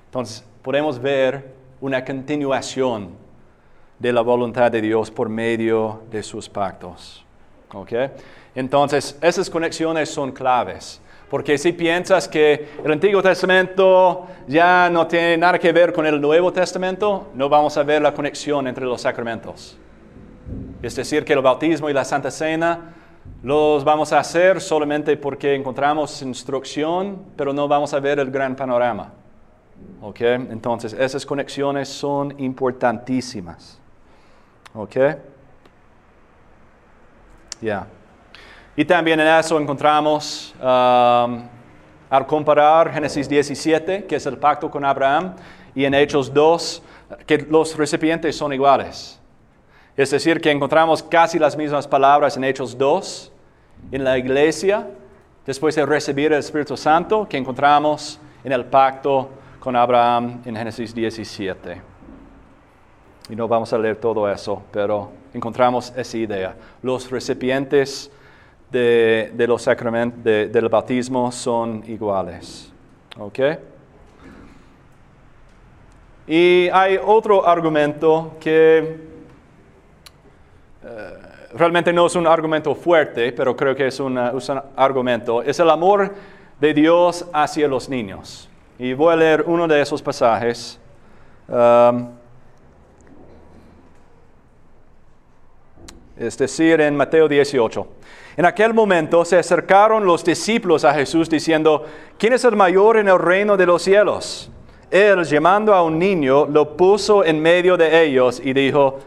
Entonces, 0.06 0.44
podemos 0.62 1.00
ver 1.00 1.54
una 1.80 2.04
continuación 2.04 3.10
de 3.98 4.12
la 4.12 4.20
voluntad 4.20 4.70
de 4.70 4.80
Dios 4.80 5.10
por 5.10 5.28
medio 5.28 6.02
de 6.10 6.22
sus 6.22 6.48
pactos. 6.48 7.24
¿Okay? 7.72 8.10
Entonces, 8.54 9.18
esas 9.20 9.50
conexiones 9.50 10.08
son 10.08 10.32
claves. 10.32 11.00
Porque 11.28 11.58
si 11.58 11.72
piensas 11.72 12.28
que 12.28 12.68
el 12.84 12.92
Antiguo 12.92 13.20
Testamento 13.20 14.26
ya 14.46 14.88
no 14.90 15.06
tiene 15.08 15.36
nada 15.36 15.58
que 15.58 15.72
ver 15.72 15.92
con 15.92 16.06
el 16.06 16.20
Nuevo 16.20 16.52
Testamento, 16.52 17.30
no 17.34 17.48
vamos 17.48 17.76
a 17.76 17.82
ver 17.82 18.00
la 18.00 18.14
conexión 18.14 18.68
entre 18.68 18.84
los 18.84 19.00
sacramentos. 19.00 19.76
Es 20.80 20.94
decir, 20.94 21.24
que 21.24 21.32
el 21.32 21.40
bautismo 21.40 21.90
y 21.90 21.92
la 21.92 22.04
Santa 22.04 22.30
Cena 22.30 22.94
los 23.42 23.84
vamos 23.84 24.12
a 24.12 24.18
hacer 24.18 24.60
solamente 24.60 25.16
porque 25.16 25.54
encontramos 25.54 26.20
instrucción, 26.22 27.24
pero 27.36 27.52
no 27.52 27.68
vamos 27.68 27.94
a 27.94 28.00
ver 28.00 28.18
el 28.18 28.30
gran 28.30 28.56
panorama. 28.56 29.12
¿Ok? 30.02 30.20
Entonces, 30.20 30.92
esas 30.92 31.24
conexiones 31.24 31.88
son 31.88 32.34
importantísimas. 32.40 33.78
¿Ok? 34.74 34.96
Ya. 37.60 37.86
Y 38.76 38.84
también 38.84 39.20
en 39.20 39.26
eso 39.26 39.58
encontramos, 39.58 40.54
um, 40.60 41.42
al 42.10 42.26
comparar 42.26 42.92
Génesis 42.92 43.28
17, 43.28 44.04
que 44.04 44.16
es 44.16 44.26
el 44.26 44.38
pacto 44.38 44.70
con 44.70 44.84
Abraham, 44.84 45.34
y 45.74 45.84
en 45.84 45.94
Hechos 45.94 46.32
2, 46.32 46.82
que 47.26 47.38
los 47.38 47.76
recipientes 47.76 48.36
son 48.36 48.52
iguales. 48.52 49.15
Es 49.96 50.10
decir, 50.10 50.42
que 50.42 50.50
encontramos 50.50 51.02
casi 51.02 51.38
las 51.38 51.56
mismas 51.56 51.88
palabras 51.88 52.36
en 52.36 52.44
Hechos 52.44 52.76
2, 52.76 53.32
en 53.92 54.04
la 54.04 54.18
iglesia, 54.18 54.86
después 55.46 55.74
de 55.74 55.86
recibir 55.86 56.32
el 56.32 56.40
Espíritu 56.40 56.76
Santo, 56.76 57.26
que 57.26 57.38
encontramos 57.38 58.20
en 58.44 58.52
el 58.52 58.66
pacto 58.66 59.30
con 59.58 59.74
Abraham 59.74 60.42
en 60.44 60.54
Génesis 60.54 60.94
17. 60.94 61.80
Y 63.30 63.36
no 63.36 63.48
vamos 63.48 63.72
a 63.72 63.78
leer 63.78 63.96
todo 63.96 64.30
eso, 64.30 64.62
pero 64.70 65.10
encontramos 65.32 65.90
esa 65.96 66.16
idea. 66.18 66.54
Los 66.82 67.10
recipientes 67.10 68.10
de, 68.70 69.32
los 69.48 69.62
sacramentos 69.62 70.22
del 70.22 70.68
bautismo 70.68 71.32
son 71.32 71.82
iguales. 71.86 72.70
¿Ok? 73.18 73.38
Y 76.26 76.68
hay 76.68 76.98
otro 77.02 77.48
argumento 77.48 78.36
que 78.38 79.15
eh, 80.86 81.18
realmente 81.54 81.92
no 81.92 82.06
es 82.06 82.14
un 82.14 82.28
argumento 82.28 82.74
fuerte, 82.74 83.32
pero 83.32 83.56
creo 83.56 83.74
que 83.74 83.88
es, 83.88 83.98
un 83.98 84.16
argumento. 84.76 85.42
Es 85.42 85.58
el 85.58 85.68
amor 85.68 86.14
de 86.60 86.72
Dios 86.72 87.26
hacia 87.32 87.66
los 87.66 87.88
niños. 87.88 88.48
Y 88.78 88.92
voy 88.94 89.12
a 89.12 89.16
leer 89.16 89.44
uno 89.46 89.66
de 89.66 89.80
esos 89.80 90.00
pasajes. 90.00 90.78
Um, 91.48 92.10
es 96.16 96.38
decir, 96.38 96.80
en 96.80 96.96
Mateo 96.96 97.28
18. 97.28 97.86
En 98.36 98.44
aquel 98.44 98.72
momento 98.72 99.24
se 99.24 99.38
acercaron 99.38 100.04
los 100.04 100.24
discípulos 100.24 100.84
a 100.84 100.94
Jesús 100.94 101.28
diciendo, 101.28 101.84
¿quién 102.16 102.32
es 102.32 102.44
el 102.44 102.54
mayor 102.54 102.98
en 102.98 103.08
el 103.08 103.18
reino 103.18 103.56
de 103.56 103.66
los 103.66 103.82
cielos? 103.82 104.50
Él, 104.90 105.24
llamando 105.24 105.74
a 105.74 105.82
un 105.82 105.98
niño, 105.98 106.46
lo 106.46 106.76
puso 106.76 107.24
en 107.24 107.40
medio 107.40 107.76
de 107.76 108.04
ellos 108.04 108.40
y 108.44 108.52
dijo, 108.52 108.98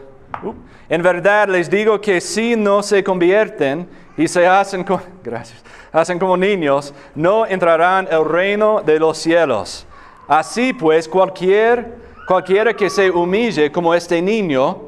en 0.90 1.04
verdad 1.04 1.48
les 1.50 1.70
digo 1.70 2.00
que 2.00 2.22
si 2.22 2.56
no 2.56 2.82
se 2.82 3.04
convierten 3.04 3.88
y 4.18 4.28
se 4.28 4.48
hacen, 4.48 4.86
gracias, 5.24 5.64
hacen 5.92 6.20
como 6.20 6.38
niños, 6.38 6.94
no 7.16 7.46
entrarán 7.46 8.08
el 8.12 8.26
reino 8.26 8.82
de 8.82 9.00
los 9.00 9.18
cielos. 9.18 9.86
Así 10.28 10.74
pues, 10.74 11.08
cualquier, 11.08 11.96
cualquiera 12.28 12.74
que 12.74 12.90
se 12.90 13.10
humille 13.10 13.72
como 13.72 13.94
este 13.94 14.22
niño, 14.22 14.84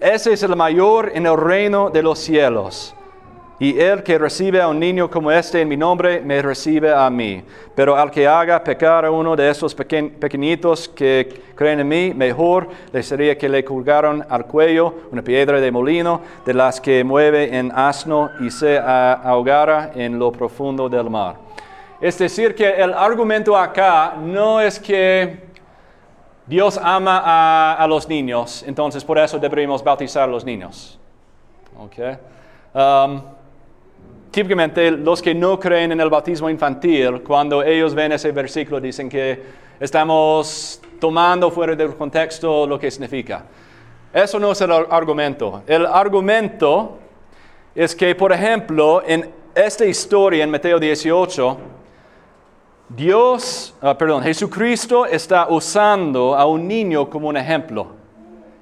ese 0.00 0.32
es 0.32 0.42
el 0.42 0.56
mayor 0.56 1.12
en 1.14 1.26
el 1.26 1.36
reino 1.36 1.90
de 1.90 2.02
los 2.02 2.18
cielos. 2.18 2.95
Y 3.58 3.78
el 3.80 4.02
que 4.02 4.18
recibe 4.18 4.60
a 4.60 4.68
un 4.68 4.78
niño 4.78 5.10
como 5.10 5.30
este 5.30 5.62
en 5.62 5.68
mi 5.68 5.78
nombre, 5.78 6.20
me 6.20 6.42
recibe 6.42 6.92
a 6.92 7.08
mí. 7.08 7.42
Pero 7.74 7.96
al 7.96 8.10
que 8.10 8.28
haga 8.28 8.62
pecar 8.62 9.06
a 9.06 9.10
uno 9.10 9.34
de 9.34 9.48
esos 9.48 9.74
pequeñitos 9.74 10.88
que 10.90 11.42
creen 11.54 11.80
en 11.80 11.88
mí, 11.88 12.12
mejor 12.14 12.68
le 12.92 13.02
sería 13.02 13.38
que 13.38 13.48
le 13.48 13.64
colgaron 13.64 14.26
al 14.28 14.44
cuello 14.44 14.94
una 15.10 15.22
piedra 15.22 15.58
de 15.58 15.72
molino 15.72 16.20
de 16.44 16.52
las 16.52 16.82
que 16.82 17.02
mueve 17.02 17.56
en 17.56 17.72
asno 17.74 18.30
y 18.40 18.50
se 18.50 18.78
ahogara 18.78 19.92
en 19.94 20.18
lo 20.18 20.30
profundo 20.30 20.90
del 20.90 21.08
mar. 21.08 21.36
Es 21.98 22.18
decir, 22.18 22.54
que 22.54 22.68
el 22.68 22.92
argumento 22.92 23.56
acá 23.56 24.16
no 24.20 24.60
es 24.60 24.78
que 24.78 25.46
Dios 26.46 26.78
ama 26.80 27.22
a, 27.74 27.86
los 27.88 28.06
niños, 28.06 28.62
entonces 28.66 29.02
por 29.02 29.18
eso 29.18 29.38
deberíamos 29.38 29.82
bautizar 29.82 30.24
a 30.24 30.26
los 30.26 30.44
niños. 30.44 30.98
Okay. 31.78 32.16
Um, 32.74 33.22
típicamente 34.36 34.90
los 34.90 35.22
que 35.22 35.34
no 35.34 35.58
creen 35.58 35.92
en 35.92 36.00
el 36.02 36.10
bautismo 36.10 36.50
infantil, 36.50 37.22
cuando 37.22 37.62
ellos 37.62 37.94
ven 37.94 38.12
ese 38.12 38.32
versículo, 38.32 38.78
dicen 38.78 39.08
que 39.08 39.42
estamos 39.80 40.78
tomando 41.00 41.50
fuera 41.50 41.74
del 41.74 41.94
contexto 41.94 42.66
lo 42.66 42.78
que 42.78 42.90
significa. 42.90 43.46
Eso 44.12 44.38
no 44.38 44.52
es 44.52 44.60
el 44.60 44.72
argumento. 44.72 45.62
El 45.66 45.86
argumento 45.86 46.98
es 47.74 47.96
que, 47.96 48.14
por 48.14 48.30
ejemplo, 48.30 49.02
en 49.06 49.26
esta 49.54 49.86
historia 49.86 50.44
en 50.44 50.50
Mateo 50.50 50.78
18, 50.78 51.58
Dios, 52.90 53.74
ah, 53.80 53.96
perdón, 53.96 54.22
Jesucristo 54.22 55.06
está 55.06 55.46
usando 55.48 56.36
a 56.36 56.44
un 56.44 56.68
niño 56.68 57.08
como 57.08 57.28
un 57.28 57.38
ejemplo. 57.38 57.86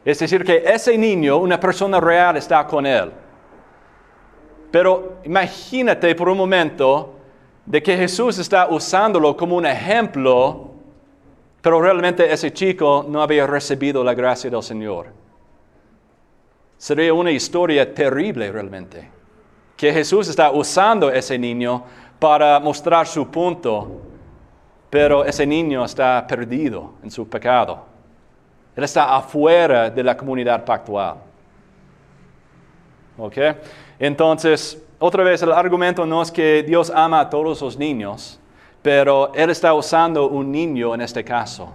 Es 0.05 0.21
decir, 0.21 0.45
que 0.45 0.63
ese 0.65 0.97
niño, 0.97 1.39
una 1.39 1.59
persona 1.59 1.99
real, 1.99 2.37
está 2.37 2.65
con 2.65 2.87
él. 2.87 3.11
Pero 4.75 5.19
imagínate 5.23 6.17
por 6.17 6.29
un 6.29 6.37
momento 6.37 7.15
de 7.65 7.81
que 7.81 7.97
Jesús 7.97 8.41
está 8.41 8.67
usándolo 8.67 9.37
como 9.37 9.55
un 9.55 9.67
ejemplo, 9.67 10.73
pero 11.63 11.81
realmente 11.81 12.33
ese 12.33 12.53
chico 12.53 13.07
no 13.09 13.23
había 13.23 13.47
recibido 13.47 14.03
la 14.03 14.15
gracia 14.15 14.51
del 14.51 14.65
Señor. 14.65 15.13
Sería 16.77 17.15
una 17.15 17.31
historia 17.31 17.95
terrible 17.95 18.51
realmente. 18.51 19.09
Que 19.77 19.93
Jesús 19.93 20.27
está 20.27 20.51
usando 20.51 21.09
ese 21.09 21.39
niño 21.39 21.85
para 22.19 22.59
mostrar 22.59 23.07
su 23.07 23.31
punto, 23.31 24.01
pero 24.91 25.25
ese 25.25 25.47
niño 25.47 25.85
está 25.85 26.27
perdido 26.27 26.95
en 27.01 27.13
su 27.13 27.29
pecado. 27.29 27.85
Él 28.75 28.83
está 28.83 29.15
afuera 29.15 29.89
de 29.89 30.03
la 30.03 30.17
comunidad 30.17 30.65
pactual. 30.65 31.19
¿Ok? 33.17 33.39
Entonces, 33.99 34.83
otra 34.99 35.23
vez 35.25 35.43
el 35.43 35.53
argumento 35.53 36.07
no 36.07 36.23
es 36.23 36.31
que 36.31 36.63
Dios 36.63 36.91
ama 36.95 37.21
a 37.21 37.31
todos 37.31 37.61
los 37.61 37.79
niños, 37.79 38.41
pero 38.83 39.33
Él 39.35 39.51
está 39.51 39.75
usando 39.75 40.29
un 40.29 40.51
niño 40.51 40.95
en 40.95 41.01
este 41.01 41.25
caso. 41.25 41.69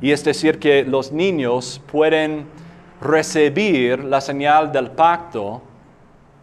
Y 0.00 0.10
es 0.10 0.24
decir, 0.24 0.58
que 0.58 0.84
los 0.84 1.12
niños 1.12 1.80
pueden 1.90 2.46
recibir 3.00 4.04
la 4.04 4.20
señal 4.20 4.70
del 4.72 4.90
pacto 4.90 5.62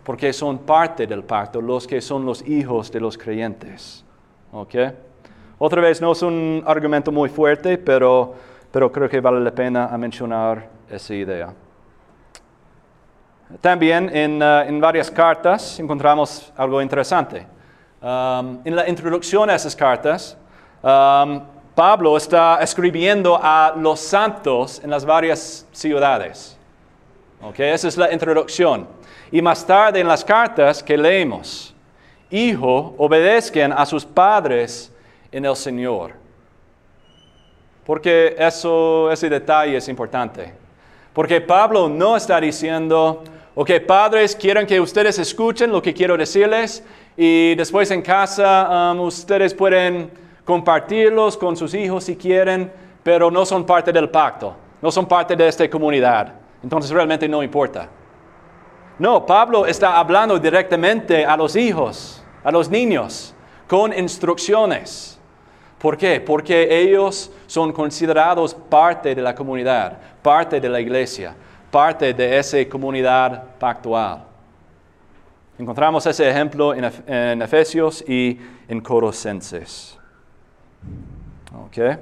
porque 0.04 0.34
son 0.34 0.60
parte 0.60 1.08
del 1.08 1.24
pacto, 1.24 1.62
los 1.62 1.88
que 1.88 2.02
son 2.02 2.26
los 2.26 2.46
hijos 2.48 2.92
de 2.92 3.00
los 3.00 3.18
creyentes. 3.18 4.04
¿Ok? 4.52 4.76
Otra 5.58 5.82
vez, 5.82 6.02
no 6.02 6.12
es 6.12 6.22
un 6.22 6.62
argumento 6.66 7.12
muy 7.12 7.30
fuerte, 7.30 7.78
pero, 7.78 8.34
pero 8.72 8.92
creo 8.92 9.08
que 9.08 9.22
vale 9.22 9.40
la 9.40 9.52
pena 9.52 9.88
mencionar 9.98 10.68
esa 10.90 11.16
idea. 11.16 11.54
También 13.62 14.10
en, 14.16 14.42
uh, 14.42 14.62
en 14.62 14.80
varias 14.80 15.10
cartas 15.12 15.80
encontramos 15.80 16.52
algo 16.58 16.82
interesante. 16.82 17.46
Um, 18.02 18.60
en 18.66 18.76
la 18.76 18.90
introducción 18.90 19.50
a 19.50 19.56
esas 19.56 19.76
cartas, 19.76 20.38
um, 20.82 21.42
Pablo 21.74 22.18
está 22.18 22.60
escribiendo 22.62 23.40
a 23.42 23.74
los 23.78 24.00
santos 24.00 24.82
en 24.84 24.90
las 24.90 25.06
varias 25.06 25.66
ciudades. 25.72 26.58
Okay, 27.42 27.72
esa 27.72 27.88
es 27.88 27.98
la 27.98 28.12
introducción. 28.12 28.88
Y 29.32 29.42
más 29.42 29.66
tarde 29.66 30.00
en 30.00 30.08
las 30.08 30.24
cartas 30.24 30.84
que 30.84 30.98
leemos, 30.98 31.74
Hijo, 32.34 32.96
obedezcan 32.98 33.72
a 33.72 33.86
sus 33.86 34.04
padres 34.04 34.92
en 35.32 35.46
el 35.46 35.56
Señor. 35.56 36.14
Porque 37.86 38.36
eso, 38.40 39.12
ese 39.12 39.30
detalle 39.30 39.78
es 39.78 39.88
importante. 39.88 40.52
Porque 41.14 41.40
Pablo 41.42 41.88
no 41.88 42.18
está 42.18 42.42
diciendo, 42.42 43.24
ok, 43.56 43.72
padres, 43.88 44.36
quieren 44.36 44.66
que 44.66 44.80
ustedes 44.80 45.20
escuchen 45.20 45.72
lo 45.72 45.82
que 45.82 45.94
quiero 45.94 46.18
decirles 46.18 46.84
y 47.16 47.56
después 47.56 47.92
en 47.92 48.02
casa 48.02 48.92
um, 48.94 49.02
ustedes 49.02 49.54
pueden 49.54 50.12
compartirlos 50.44 51.38
con 51.38 51.56
sus 51.56 51.74
hijos 51.74 52.06
si 52.06 52.16
quieren, 52.16 52.72
pero 53.04 53.30
no 53.30 53.46
son 53.46 53.66
parte 53.66 53.92
del 53.92 54.10
pacto, 54.10 54.56
no 54.82 54.92
son 54.92 55.06
parte 55.06 55.36
de 55.36 55.48
esta 55.48 55.70
comunidad. 55.70 56.34
Entonces 56.64 56.92
realmente 56.92 57.28
no 57.28 57.44
importa. 57.44 57.90
No, 59.00 59.26
Pablo 59.26 59.66
está 59.66 59.98
hablando 59.98 60.38
directamente 60.40 61.26
a 61.26 61.36
los 61.36 61.56
hijos, 61.56 62.24
a 62.44 62.52
los 62.52 62.70
niños, 62.70 63.34
con 63.68 63.92
instrucciones. 63.92 65.20
¿Por 65.80 65.98
qué? 65.98 66.22
Porque 66.22 66.80
ellos 66.80 67.32
son 67.48 67.74
considerados 67.74 68.54
parte 68.54 69.14
de 69.14 69.22
la 69.22 69.36
comunidad, 69.36 69.98
parte 70.22 70.62
de 70.62 70.70
la 70.70 70.80
iglesia, 70.80 71.36
parte 71.74 72.14
de 72.14 72.38
esa 72.38 72.64
comunidad 72.70 73.58
pactual. 73.58 74.24
Encontramos 75.58 76.06
ese 76.06 76.30
ejemplo 76.30 76.72
en, 76.72 77.42
Efesios 77.42 78.08
y 78.08 78.40
en 78.68 78.80
Colosenses. 78.80 79.98
Okay. 81.66 81.98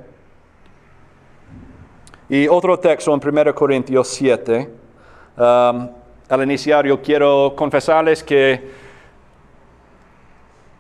Y 2.28 2.50
otro 2.50 2.78
texto 2.78 3.14
en 3.14 3.22
1 3.26 3.56
Corintios 3.56 4.10
7. 4.10 4.70
Um, 5.38 5.90
al 6.28 6.44
iniciar 6.44 6.86
yo 6.86 7.02
quiero 7.02 7.54
confesarles 7.56 8.22
que 8.22 8.72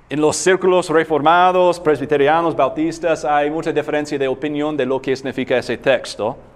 en 0.10 0.20
los 0.20 0.36
círculos 0.36 0.90
reformados, 0.90 1.80
presbiterianos, 1.80 2.54
bautistas, 2.54 3.24
hay 3.24 3.50
mucha 3.50 3.72
diferencia 3.72 4.20
de 4.20 4.28
opinión 4.28 4.76
de 4.76 4.86
lo 4.86 5.02
que 5.02 5.16
significa 5.16 5.58
ese 5.58 5.78
texto. 5.78 6.51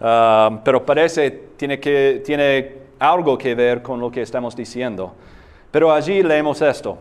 Um, 0.00 0.60
pero 0.62 0.84
parece 0.84 1.30
tiene 1.56 1.80
que 1.80 2.22
tiene 2.24 2.72
algo 2.98 3.36
que 3.36 3.54
ver 3.54 3.82
con 3.82 4.00
lo 4.00 4.10
que 4.10 4.22
estamos 4.22 4.54
diciendo. 4.54 5.12
Pero 5.70 5.92
allí 5.92 6.22
leemos 6.22 6.62
esto. 6.62 6.98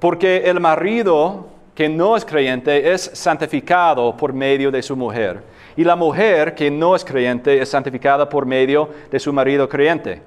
Porque 0.00 0.38
el 0.44 0.60
marido 0.60 1.46
que 1.74 1.88
no 1.88 2.16
es 2.16 2.24
creyente 2.24 2.92
es 2.92 3.10
santificado 3.14 4.16
por 4.16 4.32
medio 4.32 4.70
de 4.70 4.82
su 4.82 4.96
mujer. 4.96 5.42
Y 5.76 5.84
la 5.84 5.96
mujer 5.96 6.54
que 6.54 6.70
no 6.70 6.94
es 6.94 7.04
creyente 7.04 7.60
es 7.60 7.68
santificada 7.68 8.28
por 8.28 8.46
medio 8.46 8.88
de 9.10 9.18
su 9.18 9.32
marido 9.32 9.68
creyente. 9.68 10.22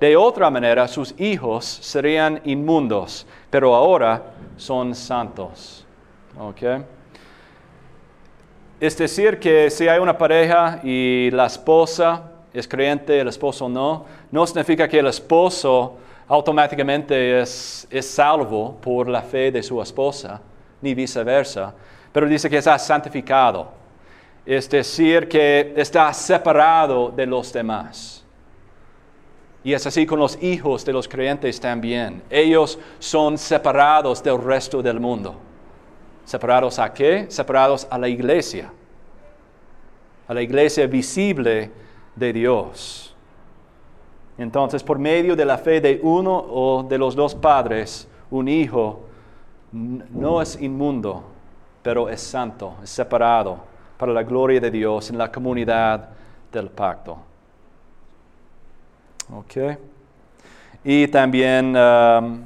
De 0.00 0.16
otra 0.16 0.50
manera, 0.50 0.86
sus 0.88 1.14
hijos 1.20 1.64
serían 1.64 2.40
inmundos, 2.44 3.26
pero 3.50 3.74
ahora 3.74 4.22
son 4.56 4.94
santos. 4.94 5.84
Es 8.80 8.96
decir, 8.96 9.40
que 9.40 9.70
si 9.70 9.88
hay 9.88 9.98
una 9.98 10.16
pareja 10.16 10.80
y 10.84 11.30
la 11.32 11.46
esposa 11.46 12.22
es 12.54 12.68
creyente, 12.68 13.18
el 13.18 13.26
esposo 13.26 13.68
no, 13.68 14.04
no 14.30 14.46
significa 14.46 14.86
que 14.86 15.00
el 15.00 15.08
esposo 15.08 15.96
automáticamente 16.28 17.40
es, 17.40 17.88
salvo 18.02 18.76
por 18.80 19.08
la 19.08 19.22
fe 19.22 19.50
de 19.50 19.64
su 19.64 19.82
esposa, 19.82 20.40
ni 20.80 20.94
viceversa, 20.94 21.74
pero 22.12 22.28
dice 22.28 22.48
que 22.48 22.58
está 22.58 22.78
santificado, 22.78 23.68
es 24.46 24.70
decir, 24.70 25.28
que 25.28 25.72
está 25.76 26.12
separado 26.12 27.10
de 27.10 27.26
los 27.26 27.52
demás. 27.52 28.24
Y 29.64 29.72
es 29.72 29.84
así 29.86 30.06
con 30.06 30.20
los 30.20 30.40
hijos 30.40 30.84
de 30.84 30.92
los 30.92 31.08
creyentes 31.08 31.60
también. 31.60 32.22
Ellos 32.30 32.78
son 33.00 33.36
separados 33.36 34.22
del 34.22 34.40
resto 34.40 34.80
del 34.80 35.00
mundo. 35.00 35.47
¿Separados 36.28 36.78
a 36.78 36.92
qué? 36.92 37.24
Separados 37.30 37.88
a 37.90 37.96
la 37.96 38.06
iglesia. 38.06 38.70
A 40.26 40.34
la 40.34 40.42
iglesia 40.42 40.86
visible 40.86 41.70
de 42.14 42.32
Dios. 42.34 43.16
Entonces, 44.36 44.82
por 44.82 44.98
medio 44.98 45.34
de 45.34 45.46
la 45.46 45.56
fe 45.56 45.80
de 45.80 45.98
uno 46.02 46.36
o 46.36 46.82
de 46.82 46.98
los 46.98 47.16
dos 47.16 47.34
padres, 47.34 48.06
un 48.30 48.46
hijo 48.46 49.06
no 49.72 50.42
es 50.42 50.60
inmundo, 50.60 51.24
pero 51.82 52.10
es 52.10 52.20
santo, 52.20 52.74
es 52.82 52.90
separado 52.90 53.60
para 53.96 54.12
la 54.12 54.22
gloria 54.22 54.60
de 54.60 54.70
Dios 54.70 55.08
en 55.08 55.16
la 55.16 55.32
comunidad 55.32 56.10
del 56.52 56.68
pacto. 56.68 57.16
Ok. 59.34 59.78
Y 60.84 61.08
también 61.08 61.74
um, 61.74 62.44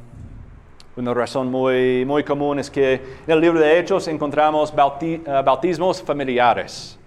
una 0.96 1.14
razón 1.14 1.50
muy, 1.50 2.05
muy 2.05 2.22
común 2.22 2.59
es 2.59 2.70
que 2.70 2.94
en 2.94 3.33
el 3.33 3.40
libro 3.40 3.59
de 3.59 3.78
Hechos 3.78 4.09
encontramos 4.09 4.72
uh, 4.72 5.42
bautismos 5.42 6.02
familiares. 6.02 6.98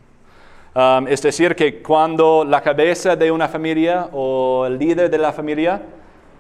Um, 0.74 1.08
es 1.08 1.22
decir, 1.22 1.56
que 1.56 1.82
cuando 1.82 2.44
la 2.44 2.62
cabeza 2.62 3.16
de 3.16 3.32
una 3.32 3.48
familia 3.48 4.10
o 4.12 4.66
el 4.66 4.78
líder 4.78 5.10
de 5.10 5.18
la 5.18 5.32
familia 5.32 5.82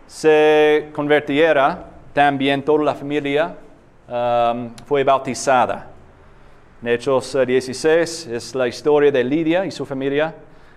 se 0.07 0.89
convirtiera, 0.91 1.85
también 2.13 2.63
toda 2.63 2.83
la 2.83 2.95
familia 2.95 3.55
um, 4.09 4.71
fue 4.85 5.03
bautizada. 5.03 5.91
En 6.81 6.89
Hechos 6.89 7.37
16 7.45 8.27
eh, 8.27 8.35
es 8.35 8.55
la 8.55 8.67
historia 8.67 9.11
de 9.11 9.23
Lidia 9.23 9.65
y 9.65 9.71
su 9.71 9.85
familia, 9.85 10.33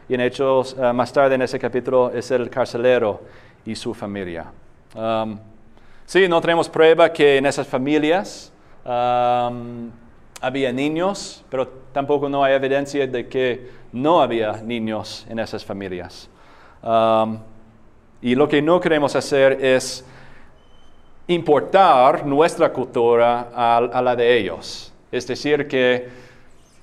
y 0.09 0.15
en 0.15 0.21
Hechos 0.21 0.77
eh, 0.79 0.93
más 0.93 1.13
tarde 1.13 1.35
en 1.35 1.43
ese 1.43 1.59
capítulo 1.59 2.11
es 2.11 2.31
el 2.31 2.49
carcelero 2.49 3.23
y 3.65 3.75
su 3.75 3.93
familia. 3.93 4.47
Um, 4.95 5.39
sí, 6.09 6.27
no 6.27 6.41
tenemos 6.41 6.69
prueba 6.69 7.13
que 7.13 7.37
en 7.37 7.45
esas 7.45 7.69
familias 7.69 8.51
había 10.41 10.73
niños, 10.73 11.45
pero 11.51 11.69
tampoco 11.93 12.29
no 12.29 12.43
hay 12.43 12.55
evidencia 12.55 13.07
de 13.07 13.29
que 13.29 13.71
no 13.93 14.23
había 14.23 14.53
niños 14.63 15.27
en 15.29 15.39
esas 15.39 15.65
familias. 15.65 16.31
Y 18.21 18.35
lo 18.35 18.49
que 18.49 18.63
no 18.63 18.81
queremos 18.81 19.15
hacer 19.15 19.65
es 19.65 20.05
importar 21.27 22.25
nuestra 22.25 22.73
cultura 22.73 23.51
a, 23.55 24.03
la 24.03 24.17
de 24.17 24.39
ellos. 24.39 24.93
Es 25.13 25.27
decir, 25.27 25.69
que, 25.69 26.09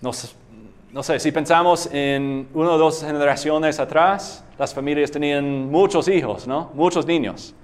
no, 0.01 0.13
sé, 0.13 1.19
si 1.19 1.31
pensamos 1.31 1.89
en 1.91 2.47
una 2.53 2.71
o 2.71 2.77
dos 2.77 3.03
generaciones 3.03 3.79
atrás, 3.79 4.45
las 4.59 4.73
familias 4.73 5.09
tenían 5.09 5.69
muchos 5.71 6.07
hijos, 6.07 6.47
¿no? 6.47 6.69
Muchos 6.75 7.07
niños. 7.07 7.55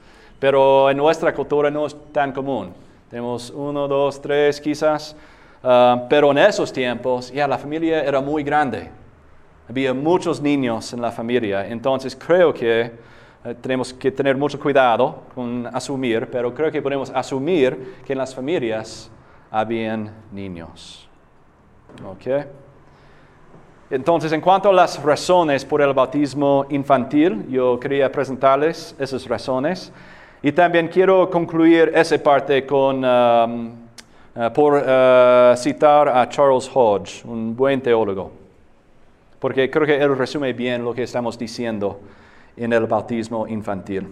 Pero 0.41 0.89
en 0.89 0.97
nuestra 0.97 1.31
cultura 1.35 1.69
no 1.69 1.85
es 1.85 1.95
tan 2.11 2.31
común. 2.31 2.73
Tenemos 3.11 3.51
uno, 3.51 3.87
dos, 3.87 4.19
tres 4.19 4.59
quizás. 4.59 5.15
Ah, 5.63 6.07
pero 6.09 6.31
en 6.31 6.39
esos 6.39 6.73
tiempos 6.73 7.31
ya 7.31 7.47
la 7.47 7.59
familia 7.59 8.03
era 8.03 8.19
muy 8.21 8.41
grande. 8.41 8.89
Había 9.69 9.93
muchos 9.93 10.41
niños 10.41 10.93
en 10.93 11.01
la 11.01 11.11
familia. 11.11 11.67
Entonces 11.67 12.15
creo 12.15 12.51
que 12.51 12.91
eh, 13.45 13.55
tenemos 13.61 13.93
que 13.93 14.11
tener 14.11 14.35
mucho 14.35 14.59
cuidado 14.59 15.25
con 15.35 15.69
asumir, 15.71 16.27
pero 16.31 16.51
creo 16.55 16.71
que 16.71 16.81
podemos 16.81 17.11
asumir 17.11 17.97
que 18.03 18.13
en 18.13 18.17
las 18.17 18.33
familias 18.33 19.11
habían 19.51 20.11
niños. 20.31 21.07
¿Ok? 22.03 22.47
Entonces, 23.91 24.31
en 24.31 24.41
cuanto 24.41 24.69
a 24.69 24.73
las 24.73 25.03
razones 25.03 25.65
por 25.65 25.83
el 25.83 25.93
bautismo 25.93 26.65
infantil, 26.69 27.45
yo 27.47 27.79
quería 27.79 28.11
presentarles 28.11 28.95
esas 28.97 29.27
razones. 29.27 29.93
Y 30.43 30.51
también 30.51 30.87
quiero 30.87 31.29
concluir 31.29 31.91
esa 31.93 32.17
parte 32.17 32.65
con 32.65 33.05
um, 33.05 33.71
eh, 34.33 34.49
por 34.53 34.81
eh, 34.83 35.53
citar 35.57 36.07
a 36.07 36.27
Charles 36.29 36.69
Hodge, 36.73 37.25
un 37.25 37.53
buen 37.55 37.81
teólogo, 37.81 38.31
porque 39.39 39.69
creo 39.69 39.85
que 39.85 40.01
él 40.01 40.17
resume 40.17 40.53
bien 40.53 40.85
lo 40.85 40.93
que 40.93 41.03
estamos 41.03 41.37
diciendo 41.37 41.99
en 42.55 42.71
el 42.71 42.85
bautismo 42.85 43.45
infantil. 43.47 44.07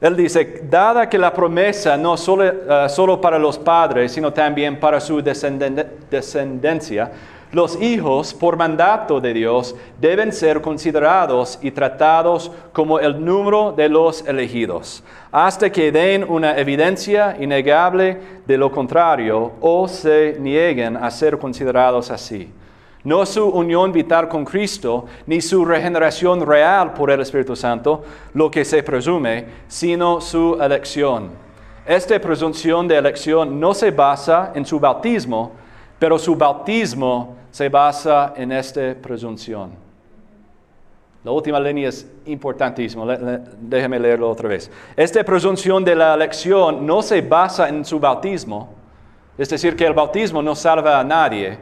Él 0.00 0.16
dice, 0.16 0.62
dada 0.70 1.08
que 1.08 1.18
la 1.18 1.32
promesa 1.32 1.96
no 1.96 2.16
solo, 2.16 2.44
eh, 2.44 2.88
solo 2.88 3.20
para 3.20 3.38
los 3.38 3.58
padres, 3.58 4.12
sino 4.12 4.32
también 4.32 4.78
para 4.78 5.00
su 5.00 5.20
descendencia, 5.20 7.10
los 7.54 7.80
hijos, 7.80 8.34
por 8.34 8.56
mandato 8.56 9.20
de 9.20 9.32
Dios, 9.32 9.76
deben 10.00 10.32
ser 10.32 10.60
considerados 10.60 11.58
y 11.62 11.70
tratados 11.70 12.50
como 12.72 12.98
el 12.98 13.24
número 13.24 13.72
de 13.72 13.88
los 13.88 14.26
elegidos, 14.26 15.04
hasta 15.30 15.70
que 15.70 15.92
den 15.92 16.24
una 16.28 16.58
evidencia 16.58 17.36
innegable 17.38 18.18
de 18.44 18.58
lo 18.58 18.72
contrario 18.72 19.52
o 19.60 19.86
se 19.86 20.36
nieguen 20.40 20.96
a 20.96 21.10
ser 21.10 21.38
considerados 21.38 22.10
así. 22.10 22.50
No 23.04 23.24
su 23.24 23.46
unión 23.46 23.92
vital 23.92 24.28
con 24.28 24.44
Cristo, 24.44 25.04
ni 25.26 25.40
su 25.40 25.64
regeneración 25.64 26.44
real 26.44 26.92
por 26.94 27.10
el 27.10 27.20
Espíritu 27.20 27.54
Santo, 27.54 28.02
lo 28.32 28.50
que 28.50 28.64
se 28.64 28.82
presume, 28.82 29.44
sino 29.68 30.20
su 30.20 30.58
elección. 30.60 31.30
Esta 31.86 32.18
presunción 32.18 32.88
de 32.88 32.96
elección 32.96 33.60
no 33.60 33.74
se 33.74 33.90
basa 33.90 34.52
en 34.54 34.64
su 34.64 34.80
bautismo, 34.80 35.52
pero 35.98 36.18
su 36.18 36.34
bautismo 36.34 37.43
se 37.54 37.68
basa 37.68 38.34
en 38.36 38.50
esta 38.50 38.96
presunción. 39.00 39.70
La 41.22 41.30
última 41.30 41.60
línea 41.60 41.88
es 41.88 42.04
importantísima, 42.26 43.16
déjeme 43.60 44.00
leerlo 44.00 44.28
otra 44.28 44.48
vez. 44.48 44.68
Esta 44.96 45.22
presunción 45.22 45.84
de 45.84 45.94
la 45.94 46.14
elección 46.14 46.84
no 46.84 47.00
se 47.00 47.20
basa 47.20 47.68
en 47.68 47.84
su 47.84 48.00
bautismo, 48.00 48.74
es 49.38 49.48
decir, 49.48 49.76
que 49.76 49.86
el 49.86 49.92
bautismo 49.92 50.42
no 50.42 50.56
salva 50.56 50.98
a 50.98 51.04
nadie, 51.04 51.56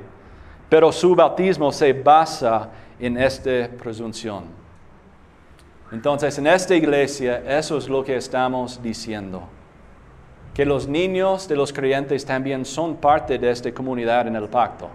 pero 0.70 0.90
su 0.90 1.14
bautismo 1.14 1.70
se 1.70 1.92
basa 1.92 2.70
en 2.98 3.18
esta 3.18 3.68
presunción. 3.76 4.44
Entonces, 5.92 6.38
en 6.38 6.46
esta 6.46 6.74
iglesia, 6.74 7.42
eso 7.46 7.76
es 7.76 7.86
lo 7.86 8.02
que 8.02 8.16
estamos 8.16 8.82
diciendo. 8.82 9.42
Que 10.54 10.64
los 10.64 10.88
niños 10.88 11.46
de 11.48 11.56
los 11.56 11.70
creyentes 11.70 12.24
también 12.24 12.64
son 12.64 12.96
parte 12.96 13.38
de 13.38 13.50
esta 13.50 13.70
comunidad 13.74 14.26
en 14.26 14.36
el 14.36 14.48
pacto. 14.48 14.88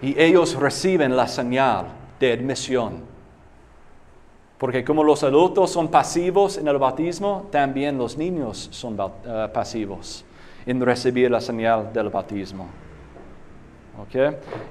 Y 0.00 0.20
ellos 0.20 0.54
reciben 0.54 1.16
la 1.16 1.26
señal 1.26 1.86
de 2.20 2.32
admisión 2.32 3.18
porque 4.58 4.84
como 4.84 5.04
los 5.04 5.22
adultos 5.22 5.70
son 5.70 5.88
pasivos 5.88 6.58
en 6.58 6.66
el 6.66 6.78
bautismo, 6.78 7.46
también 7.50 7.96
los 7.96 8.18
niños 8.18 8.68
son 8.72 8.98
eh, 9.24 9.48
pasivos 9.54 10.24
en 10.66 10.80
recibir 10.80 11.30
la 11.30 11.40
señal 11.40 11.92
del 11.92 12.10
bautismo. 12.10 12.66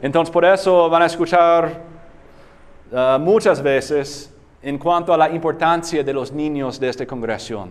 Entonces 0.01 0.31
por 0.31 0.45
eso 0.45 0.89
van 0.89 1.01
a 1.01 1.05
escuchar 1.05 1.81
eh, 2.91 3.17
muchas 3.19 3.61
veces 3.61 4.33
en 4.61 4.77
cuanto 4.77 5.13
a 5.13 5.17
la 5.17 5.29
importancia 5.29 6.03
de 6.03 6.13
los 6.13 6.31
niños 6.31 6.79
de 6.79 6.89
esta 6.89 7.05
congregación. 7.05 7.69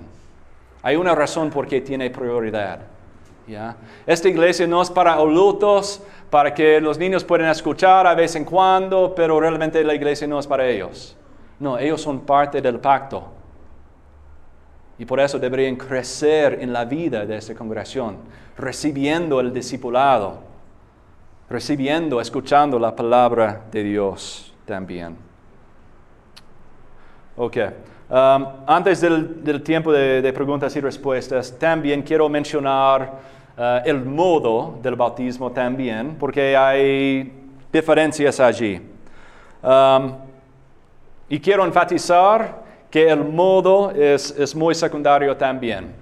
Hay 0.82 0.96
una 0.96 1.14
razón 1.14 1.50
por 1.50 1.66
qué 1.66 1.82
tiene 1.82 2.08
prioridad. 2.10 2.80
Esta 4.06 4.28
iglesia 4.28 4.66
no 4.66 4.82
es 4.82 4.90
para 4.90 5.12
adultos, 5.12 6.02
para 6.30 6.52
que 6.52 6.80
los 6.80 6.98
niños 6.98 7.24
puedan 7.24 7.48
escuchar 7.48 8.06
a 8.06 8.14
vez 8.14 8.34
en 8.36 8.44
cuando, 8.44 9.14
pero 9.14 9.38
realmente 9.38 9.82
la 9.84 9.94
iglesia 9.94 10.26
no 10.26 10.38
es 10.38 10.46
para 10.46 10.66
ellos. 10.66 11.16
No, 11.58 11.78
ellos 11.78 12.00
son 12.00 12.20
parte 12.20 12.60
del 12.60 12.78
pacto. 12.80 13.32
Y 14.98 15.04
por 15.04 15.20
eso 15.20 15.38
deberían 15.38 15.76
crecer 15.76 16.58
en 16.60 16.72
la 16.72 16.84
vida 16.84 17.26
de 17.26 17.36
esta 17.36 17.54
congregación, 17.54 18.16
recibiendo 18.56 19.40
el 19.40 19.52
discipulado, 19.52 20.40
recibiendo, 21.48 22.20
escuchando 22.20 22.78
la 22.78 22.96
palabra 22.96 23.62
de 23.70 23.82
Dios 23.82 24.54
también. 24.64 25.16
Ok. 27.36 27.56
Um, 28.08 28.46
antes 28.66 29.00
del, 29.00 29.62
tiempo 29.62 29.92
de, 29.92 30.32
preguntas 30.32 30.74
y 30.76 30.80
respuestas, 30.80 31.58
también 31.58 32.02
quiero 32.02 32.28
mencionar 32.28 33.35
uh, 33.56 33.62
el 33.84 34.04
modo 34.04 34.78
del 34.82 34.96
bautismo 34.96 35.50
también, 35.52 36.16
porque 36.18 36.56
hay 36.56 37.32
diferencias 37.72 38.40
allí. 38.40 38.80
Um, 39.62 40.12
y 41.28 41.40
quiero 41.40 41.64
enfatizar 41.64 42.64
que 42.90 43.08
el 43.08 43.24
modo 43.24 43.90
es, 43.90 44.54
muy 44.54 44.74
secundario 44.74 45.36
también. 45.36 45.92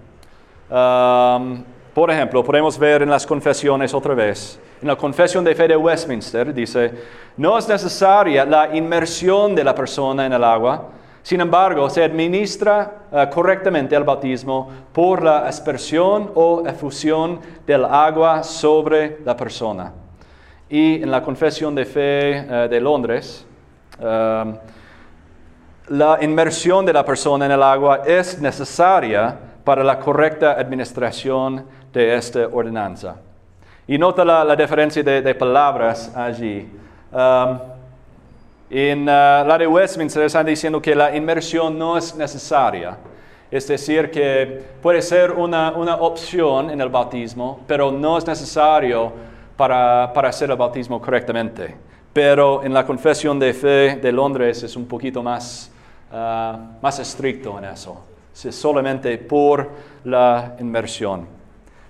Um, 0.71 1.65
por 1.95 2.11
ejemplo, 2.11 2.45
podemos 2.45 2.79
ver 2.79 3.03
en 3.03 3.11
las 3.11 3.27
confesiones 3.27 3.95
otra 3.95 4.15
vez. 4.15 4.59
En 4.83 4.89
la 4.89 4.97
confesión 4.97 5.45
de 5.45 5.55
fe 5.55 5.69
de 5.69 5.77
Westminster 5.77 6.53
dice, 6.53 6.93
no 7.37 7.57
es 7.57 7.69
necesaria 7.69 8.45
la 8.45 8.77
inmersión 8.77 9.55
de 9.55 9.65
la 9.65 9.75
persona 9.75 10.27
en 10.27 10.33
el 10.33 10.45
agua, 10.45 10.89
sin 11.25 11.41
embargo, 11.41 11.89
se 11.89 12.05
administra 12.05 13.07
uh, 13.11 13.31
correctamente 13.33 13.97
el 13.97 14.05
bautismo 14.05 14.71
por 14.93 15.23
la 15.23 15.39
aspersión 15.47 16.31
o 16.35 16.63
efusión 16.67 17.41
del 17.67 17.87
agua 17.87 18.43
sobre 18.43 19.21
la 19.25 19.35
persona. 19.35 19.91
Y 20.69 21.03
en 21.03 21.11
la 21.11 21.23
confesión 21.23 21.75
de 21.75 21.87
fe 21.87 22.47
uh, 22.47 22.69
de 22.69 22.79
Londres, 22.79 23.47
um, 23.99 24.55
la 25.89 26.19
inmersión 26.21 26.85
de 26.85 26.93
la 26.93 27.03
persona 27.07 27.47
en 27.47 27.53
el 27.53 27.63
agua 27.63 28.03
es 28.05 28.39
necesaria 28.39 29.35
para 29.65 29.83
la 29.83 29.99
correcta 29.99 30.53
administración 30.53 31.65
de 31.91 32.17
esta 32.17 32.49
ordenanza. 32.53 33.17
Y 33.87 33.97
nota 33.97 34.27
la, 34.27 34.55
diferencia 34.55 35.03
de, 35.03 35.35
palabras 35.35 36.15
allí. 36.15 36.71
Um, 37.11 37.74
en 38.75 39.03
uh, 39.03 39.07
la 39.07 39.57
de 39.59 39.67
Westminster 39.67 40.25
están 40.25 40.47
diciendo 40.47 40.81
que 40.83 40.95
la 40.95 41.15
inmersión 41.15 41.79
no 41.79 41.97
es 41.97 42.15
necesaria. 42.15 42.97
Es 43.51 43.69
decir, 43.69 44.11
que 44.11 44.63
puede 44.83 45.01
ser 45.01 45.31
una, 45.31 45.71
opción 46.01 46.71
en 46.71 46.81
el 46.81 46.89
bautismo, 46.89 47.61
pero 47.67 47.93
no 47.93 48.19
es 48.19 48.27
necesario 48.27 49.13
para, 49.57 50.13
para 50.13 50.31
hacer 50.31 50.51
el 50.51 50.57
bautismo 50.57 51.01
correctamente. 51.01 51.77
Pero 52.13 52.65
en 52.65 52.75
la 52.75 52.85
confesión 52.85 53.39
de 53.39 53.55
fe 53.55 53.97
de 53.97 54.11
Londres 54.11 54.63
es 54.63 54.75
un 54.75 54.87
poquito 54.87 55.23
más 55.23 55.71
Ah, 56.17 56.57
más 56.81 57.01
estricto 57.01 57.59
en 57.59 57.65
eso, 57.65 58.05
solamente 58.33 59.19
por 59.19 59.69
la 60.05 60.55
inmersión. 60.61 61.27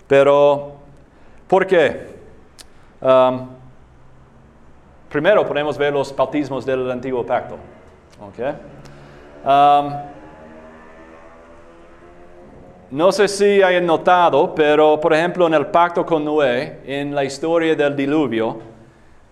Pero, 0.09 0.77
¿por 1.47 1.67
qué? 1.67 2.07
Um, 3.03 3.49
primero 5.15 5.47
podemos 5.47 5.79
ver 5.79 5.93
los 5.93 6.15
bautismos 6.17 6.67
del 6.67 6.91
antiguo 6.91 7.25
pacto. 7.25 7.57
Um, 9.45 9.93
no 12.91 13.13
sé 13.13 13.29
si 13.29 13.63
hayan 13.63 13.87
notado, 13.87 14.53
pero 14.53 14.99
por 14.99 15.15
ejemplo 15.15 15.47
en 15.47 15.55
el 15.55 15.67
pacto 15.67 16.05
con 16.05 16.25
Noé, 16.25 16.81
en 16.85 17.15
la 17.15 17.23
historia 17.23 17.77
del 17.77 17.95
diluvio, 17.95 18.59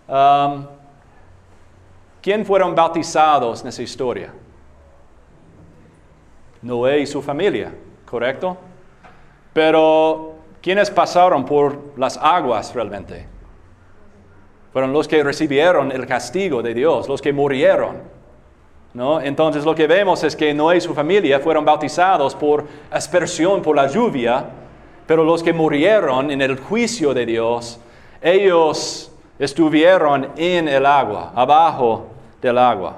um, 0.07 0.67
¿quién 2.21 2.47
fueron 2.47 2.77
bautizados 2.77 3.63
en 3.63 3.69
esa 3.69 3.83
historia? 3.83 4.33
Noé 6.63 7.01
y 7.01 7.07
su 7.09 7.21
familia, 7.21 7.75
¿correcto? 8.09 8.57
Pero, 9.53 10.35
¿quiénes 10.63 10.93
pasaron 10.93 11.45
por 11.45 11.99
las 11.99 12.17
aguas 12.19 12.73
realmente? 12.73 13.32
Fueron 14.73 14.93
los 14.93 15.07
que 15.07 15.23
recibieron 15.23 15.93
el 15.93 16.07
castigo 16.07 16.63
de 16.63 16.75
Dios, 16.75 17.09
los 17.09 17.21
que 17.21 17.33
murieron. 17.33 17.97
¿no? 18.95 19.21
Entonces 19.21 19.65
lo 19.65 19.75
que 19.75 19.87
vemos 19.87 20.23
es 20.25 20.37
que 20.37 20.53
Noé 20.55 20.79
y 20.79 20.81
su 20.81 20.95
familia 20.95 21.41
fueron 21.41 21.65
bautizados 21.65 22.35
por 22.35 22.65
aspersión 22.91 23.63
por 23.63 23.77
la 23.77 23.87
lluvia, 23.87 24.45
pero 25.07 25.25
los 25.25 25.43
que 25.43 25.53
murieron 25.53 26.31
en 26.31 26.41
el 26.41 26.59
juicio 26.59 27.13
de 27.13 27.27
Dios, 27.27 27.81
ellos 28.21 29.13
estuvieron 29.39 30.29
en 30.37 30.69
el 30.69 30.87
agua, 30.87 31.33
abajo 31.35 32.07
del 32.41 32.59
agua. 32.59 32.97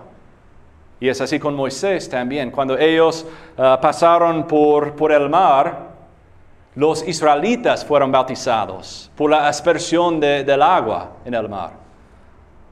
Y 1.00 1.08
es 1.08 1.20
así 1.20 1.38
con 1.38 1.54
Moisés 1.54 2.08
también. 2.08 2.50
Cuando 2.50 2.78
ellos 2.78 3.26
ah, 3.58 3.78
pasaron 3.80 4.46
por, 4.46 4.94
por 4.94 5.12
el 5.12 5.28
mar, 5.28 5.93
los 6.74 7.06
israelitas 7.06 7.84
fueron 7.84 8.10
bautizados 8.10 9.10
por 9.16 9.30
la 9.30 9.48
aspersión 9.48 10.18
del 10.20 10.62
agua 10.62 11.18
en 11.24 11.34
el 11.34 11.48
mar. 11.48 11.72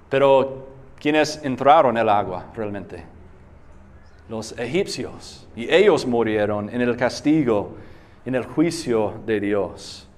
Pero, 0.08 0.66
¿quiénes 0.98 1.40
entraron 1.44 1.96
en 1.96 2.02
el 2.02 2.08
agua 2.08 2.46
realmente? 2.54 3.04
Los 4.28 4.56
egipcios. 4.58 5.46
Y 5.54 5.72
ellos 5.72 6.06
murieron 6.06 6.68
en 6.68 6.80
el 6.80 6.96
castigo, 6.96 7.76
en 8.24 8.34
el 8.34 8.44
juicio 8.44 9.14
de 9.24 9.40
Dios. 9.40 10.08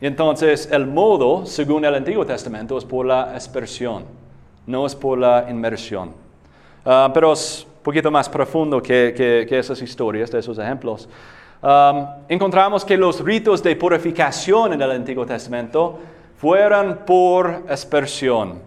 entonces, 0.00 0.68
el 0.72 0.86
modo, 0.86 1.46
según 1.46 1.84
el 1.84 1.94
Antiguo 1.94 2.24
Testamento, 2.24 2.78
es 2.78 2.84
por 2.84 3.06
la 3.06 3.34
aspersión 3.34 4.22
no 4.66 4.86
es 4.86 4.94
por 4.94 5.18
la 5.18 5.46
inmersión. 5.48 6.12
Ah, 6.84 7.10
pero 7.12 7.32
es 7.32 7.66
un 7.76 7.82
poquito 7.82 8.10
más 8.10 8.28
profundo 8.28 8.82
que, 8.82 9.46
esas 9.50 9.80
historias, 9.82 10.30
de 10.30 10.38
esos 10.38 10.58
ejemplos. 10.58 11.08
Encontramos 12.28 12.84
que 12.84 12.96
los 12.96 13.20
ritos 13.20 13.62
de 13.62 13.76
purificación 13.76 14.72
en 14.72 14.82
el 14.82 14.90
Antiguo 14.90 15.24
Testamento 15.24 15.98
fueron 16.36 17.00
por 17.06 17.64
aspersión. 17.68 18.60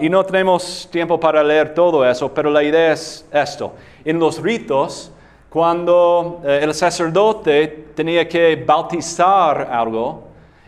y 0.00 0.08
no 0.08 0.24
tenemos 0.24 0.88
tiempo 0.90 1.18
para 1.18 1.42
leer 1.42 1.74
todo 1.74 2.08
eso, 2.08 2.32
pero 2.32 2.50
la 2.50 2.62
idea 2.62 2.92
es 2.92 3.26
esto. 3.32 3.74
En 4.04 4.18
los 4.18 4.40
ritos, 4.40 5.12
cuando 5.48 6.40
eh, 6.44 6.60
el 6.62 6.74
sacerdote 6.74 7.86
tenía 7.94 8.28
que 8.28 8.56
bautizar 8.56 9.68
algo, 9.70 10.24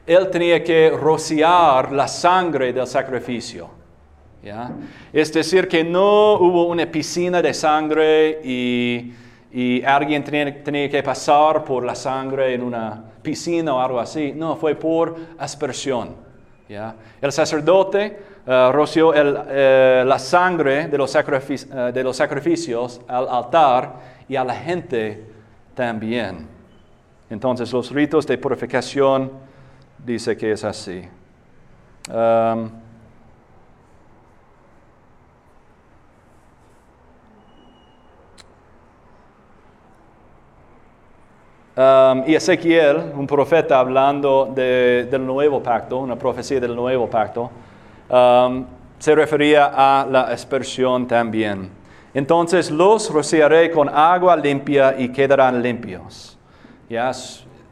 él 0.06 0.30
tenía 0.30 0.64
que 0.64 0.90
rociar 0.90 1.92
la 1.92 2.08
sangre 2.08 2.72
del 2.72 2.86
sacrificio. 2.86 3.68
Es 5.12 5.32
decir, 5.32 5.68
que 5.68 5.84
no 5.84 6.34
hubo 6.34 6.68
una 6.68 6.86
piscina 6.86 7.42
de 7.42 7.52
sangre 7.52 8.40
y, 8.42 9.12
alguien 9.84 10.24
tenía, 10.24 10.90
que 10.90 11.02
pasar 11.02 11.64
por 11.64 11.84
la 11.84 11.94
sangre 11.94 12.54
en 12.54 12.62
una 12.62 13.02
piscina 13.22 13.74
o 13.74 13.80
algo 13.80 14.00
así. 14.00 14.32
No, 14.32 14.56
fue 14.56 14.74
por 14.74 15.16
aspersión. 15.38 16.14
¿ya? 16.68 16.94
El 17.20 17.32
sacerdote 17.32 18.18
uh, 18.46 18.72
roció 18.72 19.14
el, 19.14 19.28
uh, 19.28 20.06
la 20.06 20.18
sangre 20.18 20.88
de 20.88 20.98
los, 20.98 21.14
uh, 21.14 21.92
de 21.92 22.04
los 22.04 22.16
sacrificios 22.16 23.00
al 23.08 23.28
altar 23.28 23.94
y 24.28 24.36
a 24.36 24.44
la 24.44 24.54
gente 24.54 25.24
también. 25.74 26.46
Entonces 27.30 27.72
los 27.72 27.90
ritos 27.90 28.26
de 28.26 28.38
purificación 28.38 29.32
dice 30.04 30.36
que 30.36 30.52
es 30.52 30.64
así. 30.64 31.02
Um, 32.10 32.70
Um, 41.78 42.24
y 42.26 42.34
Ezequiel, 42.34 43.12
un 43.14 43.24
profeta 43.24 43.78
hablando 43.78 44.50
de, 44.52 45.06
del 45.08 45.24
nuevo 45.24 45.62
pacto, 45.62 45.98
una 45.98 46.16
profecía 46.16 46.58
del 46.58 46.74
nuevo 46.74 47.08
pacto, 47.08 47.48
um, 48.10 48.64
se 48.98 49.14
refería 49.14 49.70
a 49.72 50.04
la 50.04 50.22
aspersión 50.22 51.06
también. 51.06 51.70
Entonces 52.12 52.72
los 52.72 53.08
rociaré 53.12 53.70
con 53.70 53.88
agua 53.88 54.34
limpia 54.34 54.96
y 54.98 55.10
quedarán 55.10 55.62
limpios. 55.62 56.36
Ya 56.90 57.12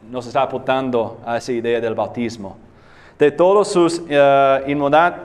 nos 0.09 0.25
está 0.25 0.43
apuntando 0.43 1.19
a 1.25 1.35
esa 1.35 1.51
idea 1.51 1.81
del 1.81 1.93
bautismo 1.93 2.66
de 3.19 3.31
todos 3.31 3.69
sus 3.69 3.99
uh, 3.99 4.69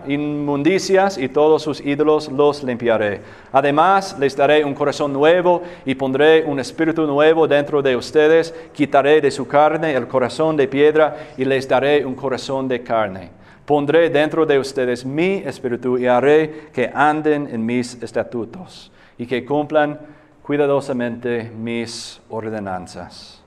inmundicias 0.07 1.18
y 1.18 1.28
todos 1.28 1.62
sus 1.62 1.80
ídolos 1.80 2.30
los 2.30 2.62
limpiaré. 2.62 3.20
Además, 3.53 4.16
les 4.18 4.34
daré 4.34 4.64
un 4.64 4.74
corazón 4.74 5.12
nuevo 5.12 5.62
y 5.84 5.95
pondré 5.95 6.45
un 6.45 6.59
espíritu 6.59 7.07
nuevo 7.07 7.47
dentro 7.47 7.82
de 7.82 7.95
ustedes. 7.95 8.55
Quitaré 8.72 9.20
de 9.20 9.30
su 9.30 9.47
carne 9.47 9.95
el 9.95 10.09
corazón 10.09 10.57
de 10.57 10.68
piedra 10.68 11.16
y 11.36 11.45
les 11.45 11.68
daré 11.68 12.05
un 12.07 12.14
corazón 12.14 12.66
de 12.66 12.82
carne. 12.82 13.30
Pondré 13.66 14.11
dentro 14.11 14.47
de 14.47 14.59
ustedes 14.59 15.05
mi 15.05 15.43
espíritu 15.45 15.99
y 15.99 16.07
haré 16.07 16.70
que 16.72 16.90
anden 16.93 17.49
en 17.53 17.64
mis 17.64 18.03
estatutos 18.03 18.90
y 19.18 19.26
que 19.26 19.45
cumplan 19.45 20.01
cuidadosamente 20.43 21.51
mis 21.55 22.20
ordenanzas. 22.28 23.40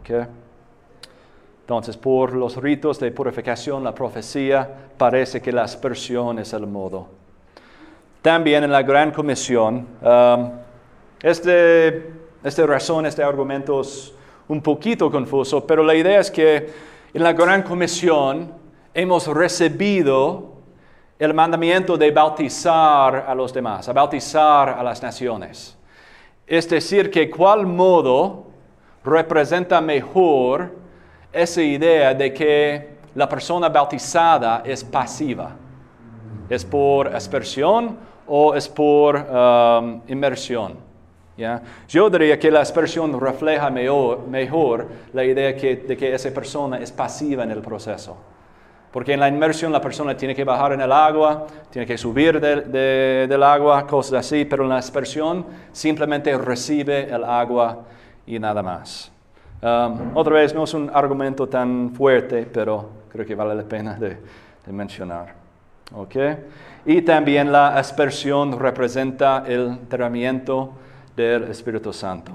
Okay. 0.00 0.43
Entonces, 1.64 1.96
por 1.96 2.34
los 2.34 2.58
ritos 2.58 3.00
de 3.00 3.10
purificación, 3.10 3.82
la 3.82 3.94
profecía 3.94 4.68
parece 4.98 5.40
que 5.40 5.50
la 5.50 5.62
aspersión 5.62 6.38
es 6.38 6.52
el 6.52 6.66
modo. 6.66 7.08
También 8.20 8.64
en 8.64 8.70
la 8.70 8.82
Gran 8.82 9.10
Comisión, 9.12 9.86
um, 10.02 10.50
este, 11.22 12.12
esta 12.42 12.66
razón, 12.66 13.06
este 13.06 13.22
argumento 13.22 13.80
es 13.80 14.12
un 14.46 14.60
poquito 14.60 15.10
confuso, 15.10 15.66
pero 15.66 15.82
la 15.82 15.94
idea 15.94 16.20
es 16.20 16.30
que 16.30 16.70
en 17.14 17.22
la 17.22 17.32
Gran 17.32 17.62
Comisión 17.62 18.52
hemos 18.92 19.26
recibido 19.26 20.52
el 21.18 21.32
mandamiento 21.32 21.96
de 21.96 22.10
bautizar 22.10 23.24
a 23.26 23.34
los 23.34 23.54
demás, 23.54 23.88
a 23.88 23.94
bautizar 23.94 24.68
a 24.68 24.82
las 24.82 25.02
naciones. 25.02 25.78
Es 26.46 26.68
decir, 26.68 27.10
que 27.10 27.30
cuál 27.30 27.64
modo 27.64 28.48
representa 29.02 29.80
mejor 29.80 30.83
esa 31.34 31.62
idea 31.62 32.14
de 32.14 32.32
que 32.32 32.88
la 33.14 33.28
persona 33.28 33.68
bautizada 33.68 34.62
es 34.64 34.84
pasiva. 34.84 35.50
¿Es 36.48 36.64
por 36.64 37.08
aspersión 37.08 37.96
o 38.26 38.54
es 38.54 38.68
por 38.68 39.16
um, 39.16 40.00
inmersión? 40.08 40.76
Yo 41.88 42.08
diría 42.10 42.38
que 42.38 42.50
la 42.50 42.60
aspersión 42.60 43.18
refleja 43.18 43.68
mejor, 43.68 44.86
la 45.12 45.24
idea 45.24 45.52
de 45.52 45.96
que 45.96 46.14
esa 46.14 46.30
persona 46.30 46.78
es 46.78 46.92
pasiva 46.92 47.42
en 47.42 47.50
el 47.50 47.60
proceso. 47.60 48.16
Porque 48.92 49.14
en 49.14 49.18
la 49.18 49.28
inmersión 49.28 49.72
la 49.72 49.80
persona 49.80 50.16
tiene 50.16 50.36
que 50.36 50.44
bajar 50.44 50.74
en 50.74 50.80
el 50.80 50.92
agua, 50.92 51.48
tiene 51.70 51.84
que 51.84 51.98
subir 51.98 52.40
del 52.40 53.42
agua, 53.42 53.84
cosas 53.86 54.20
así, 54.26 54.44
pero 54.44 54.62
en 54.62 54.68
la 54.68 54.76
aspersión 54.76 55.44
simplemente 55.72 56.36
recibe 56.38 57.12
el 57.12 57.24
agua 57.24 57.78
y 58.24 58.38
nada 58.38 58.62
más. 58.62 59.13
Um, 59.64 60.14
otra 60.14 60.34
vez, 60.34 60.54
no 60.54 60.64
es 60.64 60.74
un 60.74 60.90
argumento 60.92 61.46
tan 61.46 61.90
fuerte, 61.94 62.46
pero 62.52 62.86
creo 63.10 63.24
que 63.24 63.34
vale 63.34 63.54
la 63.54 63.62
pena 63.62 63.94
de, 63.94 64.18
mencionar. 64.70 65.32
Okay. 65.90 66.36
Y 66.84 67.00
también 67.00 67.50
la 67.50 67.68
aspersión 67.68 68.58
representa 68.58 69.42
el 69.46 69.68
entrenamiento 69.68 70.72
del 71.16 71.44
Espíritu 71.44 71.94
Santo. 71.94 72.32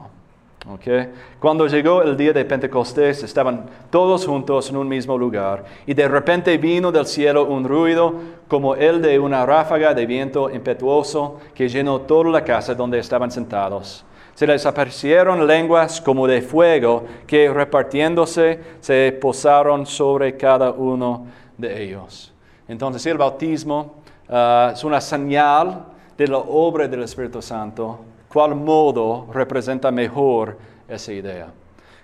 Okay. 0.73 1.11
Cuando 1.39 1.67
llegó 1.67 2.01
el 2.01 2.17
día 2.17 2.33
de 2.33 2.45
Pentecostés, 2.45 3.21
estaban 3.21 3.67
todos 3.91 4.25
juntos 4.25 4.67
en 4.71 4.77
un 4.77 4.87
mismo 4.87 5.15
lugar, 5.15 5.65
y 5.85 5.93
de 5.93 6.07
repente 6.07 6.57
vino 6.57 6.91
del 6.91 7.05
cielo 7.05 7.45
un 7.45 7.63
ruido 7.63 8.15
como 8.47 8.73
el 8.73 9.03
de 9.03 9.19
una 9.19 9.45
ráfaga 9.45 9.93
de 9.93 10.07
viento 10.07 10.49
impetuoso 10.49 11.39
que 11.53 11.69
llenó 11.69 12.01
toda 12.01 12.31
la 12.31 12.43
casa 12.43 12.73
donde 12.73 12.97
estaban 12.97 13.29
sentados 13.29 14.03
se 14.39 14.47
les 14.47 14.65
aparecieron 14.65 15.45
lenguas 15.45 15.99
como 15.99 16.25
de 16.25 16.41
fuego 16.41 17.03
que 17.27 17.51
repartiéndose 17.51 18.57
se 18.79 19.11
posaron 19.19 19.85
sobre 19.85 20.37
cada 20.37 20.71
uno 20.71 21.25
de 21.57 21.83
ellos. 21.83 22.33
Entonces 22.65 23.05
el 23.07 23.17
bautismo 23.17 23.95
ah, 24.29 24.71
es 24.73 24.81
una 24.85 25.01
señal 25.01 25.87
de 26.17 26.25
la 26.25 26.37
obra 26.37 26.87
del 26.87 27.03
Espíritu 27.03 27.41
Santo, 27.41 27.99
cuál 28.29 28.55
modo 28.55 29.27
representa 29.33 29.91
mejor 29.91 30.57
esa 30.87 31.11
idea. 31.11 31.47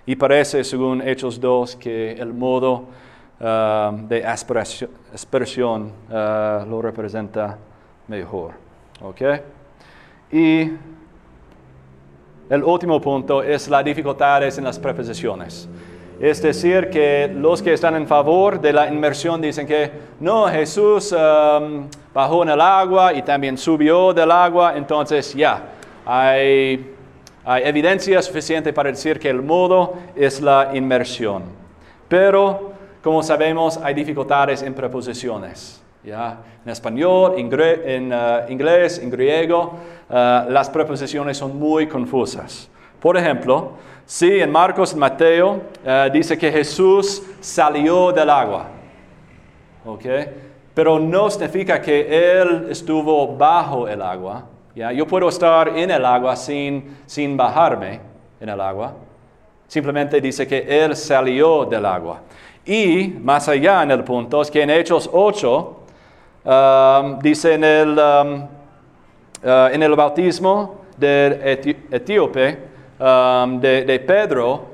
Y 0.04 0.14
parece, 0.14 0.62
según 0.62 1.00
Hechos 1.00 1.40
2, 1.40 1.76
que 1.76 2.12
el 2.12 2.34
modo 2.34 2.84
ah, 3.40 3.94
de 3.96 4.26
aspersión 4.26 5.90
ah, 6.12 6.66
lo 6.68 6.82
representa 6.82 7.56
mejor. 8.08 8.52
¿Ok? 9.00 9.22
Y 10.32 10.72
el 12.48 12.62
último 12.62 13.00
punto 13.00 13.42
es 13.42 13.68
las 13.68 13.84
dificultades 13.84 14.58
en 14.58 14.64
las 14.64 14.78
preposiciones. 14.78 15.68
Es 16.20 16.40
decir, 16.40 16.88
que 16.88 17.30
los 17.34 17.60
que 17.60 17.74
están 17.74 17.94
en 17.94 18.06
favor 18.06 18.58
de 18.60 18.72
la 18.72 18.88
inmersión 18.88 19.40
dicen 19.40 19.66
que 19.66 19.90
no, 20.20 20.46
Jesús 20.46 21.12
um, 21.12 21.88
bajó 22.14 22.42
en 22.42 22.50
el 22.50 22.60
agua 22.60 23.12
y 23.12 23.20
también 23.22 23.58
subió 23.58 24.14
del 24.14 24.30
agua, 24.30 24.74
entonces 24.76 25.34
ya, 25.34 25.62
hay, 26.06 26.94
hay 27.44 27.62
evidencia 27.64 28.22
suficiente 28.22 28.72
para 28.72 28.90
decir 28.90 29.18
que 29.18 29.28
el 29.28 29.42
modo 29.42 29.94
es 30.14 30.40
la 30.40 30.70
inmersión. 30.72 31.42
Pero, 32.08 32.72
como 33.02 33.22
sabemos, 33.22 33.76
hay 33.82 33.92
dificultades 33.92 34.62
en 34.62 34.72
preposiciones. 34.72 35.82
En 36.06 36.70
español, 36.70 37.34
en 37.36 38.12
uh, 38.12 38.48
inglés, 38.48 38.98
en 38.98 39.10
griego, 39.10 39.74
uh, 40.08 40.48
las 40.48 40.70
preposiciones 40.70 41.36
son 41.36 41.58
muy 41.58 41.88
confusas. 41.88 42.70
Por 43.00 43.16
ejemplo, 43.16 43.72
si 44.04 44.40
en 44.40 44.52
Marcos 44.52 44.92
y 44.92 44.96
Mateo 44.96 45.54
uh, 45.84 46.10
dice 46.12 46.38
que 46.38 46.52
Jesús 46.52 47.22
salió 47.40 48.12
del 48.12 48.30
agua, 48.30 48.68
pero 50.74 50.98
no 50.98 51.28
significa 51.28 51.80
que 51.80 52.40
Él 52.40 52.68
estuvo 52.70 53.36
bajo 53.36 53.88
el 53.88 54.00
agua. 54.00 54.44
Yo 54.74 55.06
puedo 55.06 55.28
estar 55.28 55.68
en 55.68 55.90
el 55.90 56.04
agua 56.04 56.36
sin, 56.36 56.98
sin 57.06 57.36
bajarme 57.36 57.98
en 58.38 58.48
el 58.48 58.60
agua. 58.60 58.92
Simplemente 59.66 60.20
dice 60.20 60.46
que 60.46 60.58
Él 60.84 60.94
salió 60.94 61.64
del 61.64 61.86
agua. 61.86 62.20
Y 62.64 63.14
más 63.22 63.48
allá 63.48 63.82
en 63.84 63.92
el 63.92 64.04
punto 64.04 64.42
es 64.42 64.50
que 64.50 64.62
en 64.62 64.70
Hechos 64.70 65.08
8, 65.12 65.85
Um, 66.46 67.18
dice 67.18 67.54
en 67.54 67.64
el, 67.64 67.98
um, 67.98 68.42
uh, 69.42 69.66
en 69.72 69.82
el 69.82 69.96
bautismo 69.96 70.82
del 70.96 71.42
etíope, 71.90 72.58
um, 73.00 73.58
de, 73.58 73.98
Pedro, 74.06 74.64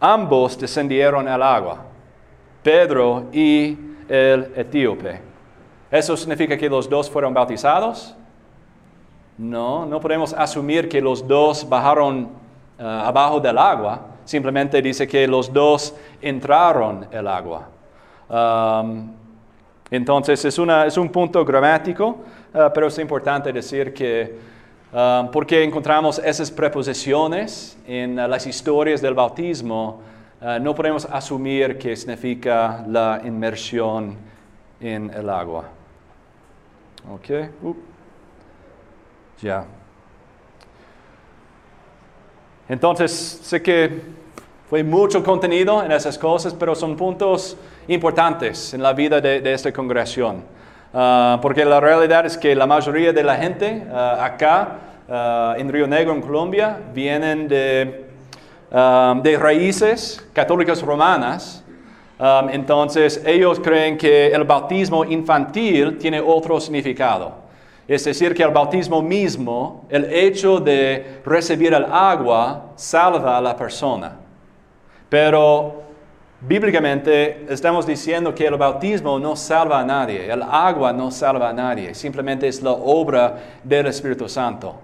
ambos 0.00 0.58
descendieron 0.58 1.28
al 1.28 1.42
agua, 1.42 1.84
Pedro 2.62 3.24
y 3.30 3.76
el 4.08 4.52
etíope. 4.56 5.20
¿Eso 5.90 6.16
significa 6.16 6.56
que 6.56 6.70
los 6.70 6.88
dos 6.88 7.10
fueron 7.10 7.34
bautizados? 7.34 8.16
No, 9.36 9.84
no 9.84 10.00
podemos 10.00 10.32
asumir 10.32 10.88
que 10.88 11.02
los 11.02 11.28
dos 11.28 11.68
bajaron 11.68 12.30
uh, 12.78 12.82
abajo 12.82 13.38
del 13.38 13.58
agua, 13.58 14.00
simplemente 14.24 14.80
dice 14.80 15.06
que 15.06 15.28
los 15.28 15.52
dos 15.52 15.94
entraron 16.22 17.06
el 17.12 17.26
agua. 17.26 17.68
Entonces 19.90 20.44
es, 20.44 20.58
un 20.58 21.08
punto 21.10 21.44
gramático, 21.44 22.18
ah, 22.54 22.70
pero 22.72 22.86
es 22.86 22.98
importante 22.98 23.52
decir 23.52 23.92
que 23.92 24.38
ah, 24.92 25.28
porque 25.32 25.64
encontramos 25.64 26.18
esas 26.20 26.50
preposiciones 26.50 27.76
en 27.86 28.18
ah, 28.18 28.28
las 28.28 28.46
historias 28.46 29.02
del 29.02 29.14
bautismo, 29.14 30.02
no 30.62 30.74
podemos 30.74 31.04
asumir 31.04 31.76
que 31.76 31.94
significa 31.94 32.82
la 32.88 33.20
inmersión 33.22 34.16
en 34.80 35.10
el 35.10 35.28
agua. 35.28 35.68
¿Ok? 37.12 37.30
Uh. 37.62 37.74
Ya. 39.42 39.66
Entonces, 42.70 43.12
sé 43.12 43.60
que 43.60 44.00
Fue 44.70 44.84
mucho 44.84 45.24
contenido 45.24 45.82
en 45.82 45.90
esas 45.90 46.16
cosas, 46.16 46.54
pero 46.54 46.76
son 46.76 46.96
puntos 46.96 47.56
importantes 47.88 48.72
en 48.72 48.80
la 48.80 48.92
vida 48.92 49.20
de, 49.20 49.52
esta 49.52 49.72
congregación. 49.72 50.44
Ah, 50.94 51.40
porque 51.42 51.64
la 51.64 51.80
realidad 51.80 52.24
es 52.24 52.38
que 52.38 52.54
la 52.54 52.68
mayoría 52.68 53.12
de 53.12 53.24
la 53.24 53.34
gente 53.34 53.82
ah, 53.92 54.24
acá 54.24 54.78
ah, 55.08 55.56
en 55.58 55.72
Río 55.72 55.88
Negro, 55.88 56.12
en 56.12 56.20
Colombia, 56.20 56.78
vienen 56.94 57.48
de, 57.48 58.04
de 58.70 59.38
raíces 59.40 60.24
católicas 60.32 60.80
romanas. 60.82 61.64
entonces 62.52 63.24
ellos 63.26 63.58
creen 63.58 63.98
que 63.98 64.28
el 64.28 64.44
bautismo 64.44 65.04
infantil 65.04 65.98
tiene 65.98 66.20
otro 66.20 66.60
significado. 66.60 67.32
Es 67.88 68.04
decir, 68.04 68.34
que 68.34 68.44
el 68.44 68.50
bautismo 68.50 69.02
mismo, 69.02 69.84
el 69.88 70.04
hecho 70.12 70.60
de 70.60 71.18
recibir 71.26 71.74
el 71.74 71.86
agua, 71.86 72.66
salva 72.76 73.36
a 73.36 73.40
la 73.40 73.56
persona. 73.56 74.19
Pero 75.10 75.82
bíblicamente 76.40 77.44
estamos 77.50 77.84
diciendo 77.84 78.32
que 78.32 78.46
el 78.46 78.56
bautismo 78.56 79.18
no 79.18 79.34
salva 79.34 79.80
a 79.80 79.84
nadie, 79.84 80.32
el 80.32 80.42
agua 80.42 80.92
no 80.92 81.10
salva 81.10 81.50
a 81.50 81.52
nadie, 81.52 81.92
simplemente 81.94 82.46
es 82.46 82.62
la 82.62 82.70
obra 82.70 83.36
del 83.64 83.88
Espíritu 83.88 84.28
Santo. 84.28 84.76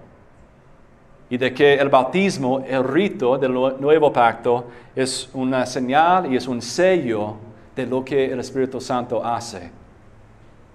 Y 1.29 1.37
de 1.37 1.53
que 1.53 1.75
el 1.75 1.89
bautismo, 1.89 2.63
el 2.67 2.83
rito 2.83 3.37
del 3.37 3.53
nuevo 3.53 4.11
pacto, 4.13 4.65
es 4.95 5.29
una 5.33 5.65
señal 5.65 6.31
y 6.31 6.35
es 6.35 6.47
un 6.47 6.61
sello 6.61 7.35
de 7.75 7.85
lo 7.85 8.03
que 8.03 8.25
el 8.25 8.39
Espíritu 8.39 8.81
Santo 8.81 9.23
hace, 9.23 9.71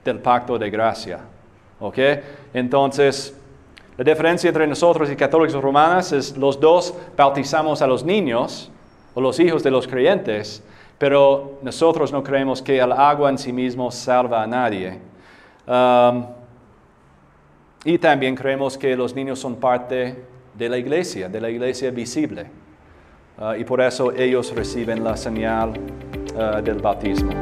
del 0.04 0.18
pacto 0.18 0.58
de 0.58 0.70
gracia. 0.70 1.20
¿Ok? 1.80 1.98
Entonces, 2.54 3.36
la 3.98 4.04
diferencia 4.04 4.48
entre 4.48 4.66
nosotros 4.66 5.10
y 5.10 5.16
católicos 5.16 5.60
romanos 5.60 6.12
es 6.12 6.36
los 6.38 6.58
dos 6.58 6.94
bautizamos 7.16 7.82
a 7.82 7.86
los 7.86 8.02
niños 8.02 8.71
o 9.14 9.20
los 9.20 9.38
hijos 9.40 9.62
de 9.62 9.70
los 9.70 9.86
creyentes, 9.86 10.62
pero 10.98 11.58
nosotros 11.62 12.12
no 12.12 12.22
creemos 12.22 12.62
que 12.62 12.78
el 12.78 12.92
agua 12.92 13.30
en 13.30 13.38
sí 13.38 13.52
mismo 13.52 13.90
salva 13.90 14.42
a 14.42 14.46
nadie. 14.46 14.98
Um, 15.66 16.26
y 17.84 17.98
también 17.98 18.34
creemos 18.36 18.78
que 18.78 18.96
los 18.96 19.14
niños 19.14 19.38
son 19.38 19.56
parte 19.56 20.24
de 20.54 20.68
la 20.68 20.78
iglesia, 20.78 21.28
de 21.28 21.40
la 21.40 21.50
iglesia 21.50 21.90
visible. 21.90 22.46
Uh, 23.38 23.54
y 23.58 23.64
por 23.64 23.80
eso 23.80 24.12
ellos 24.12 24.54
reciben 24.54 25.02
la 25.02 25.16
señal 25.16 25.72
uh, 26.36 26.62
del 26.62 26.78
bautismo. 26.78 27.32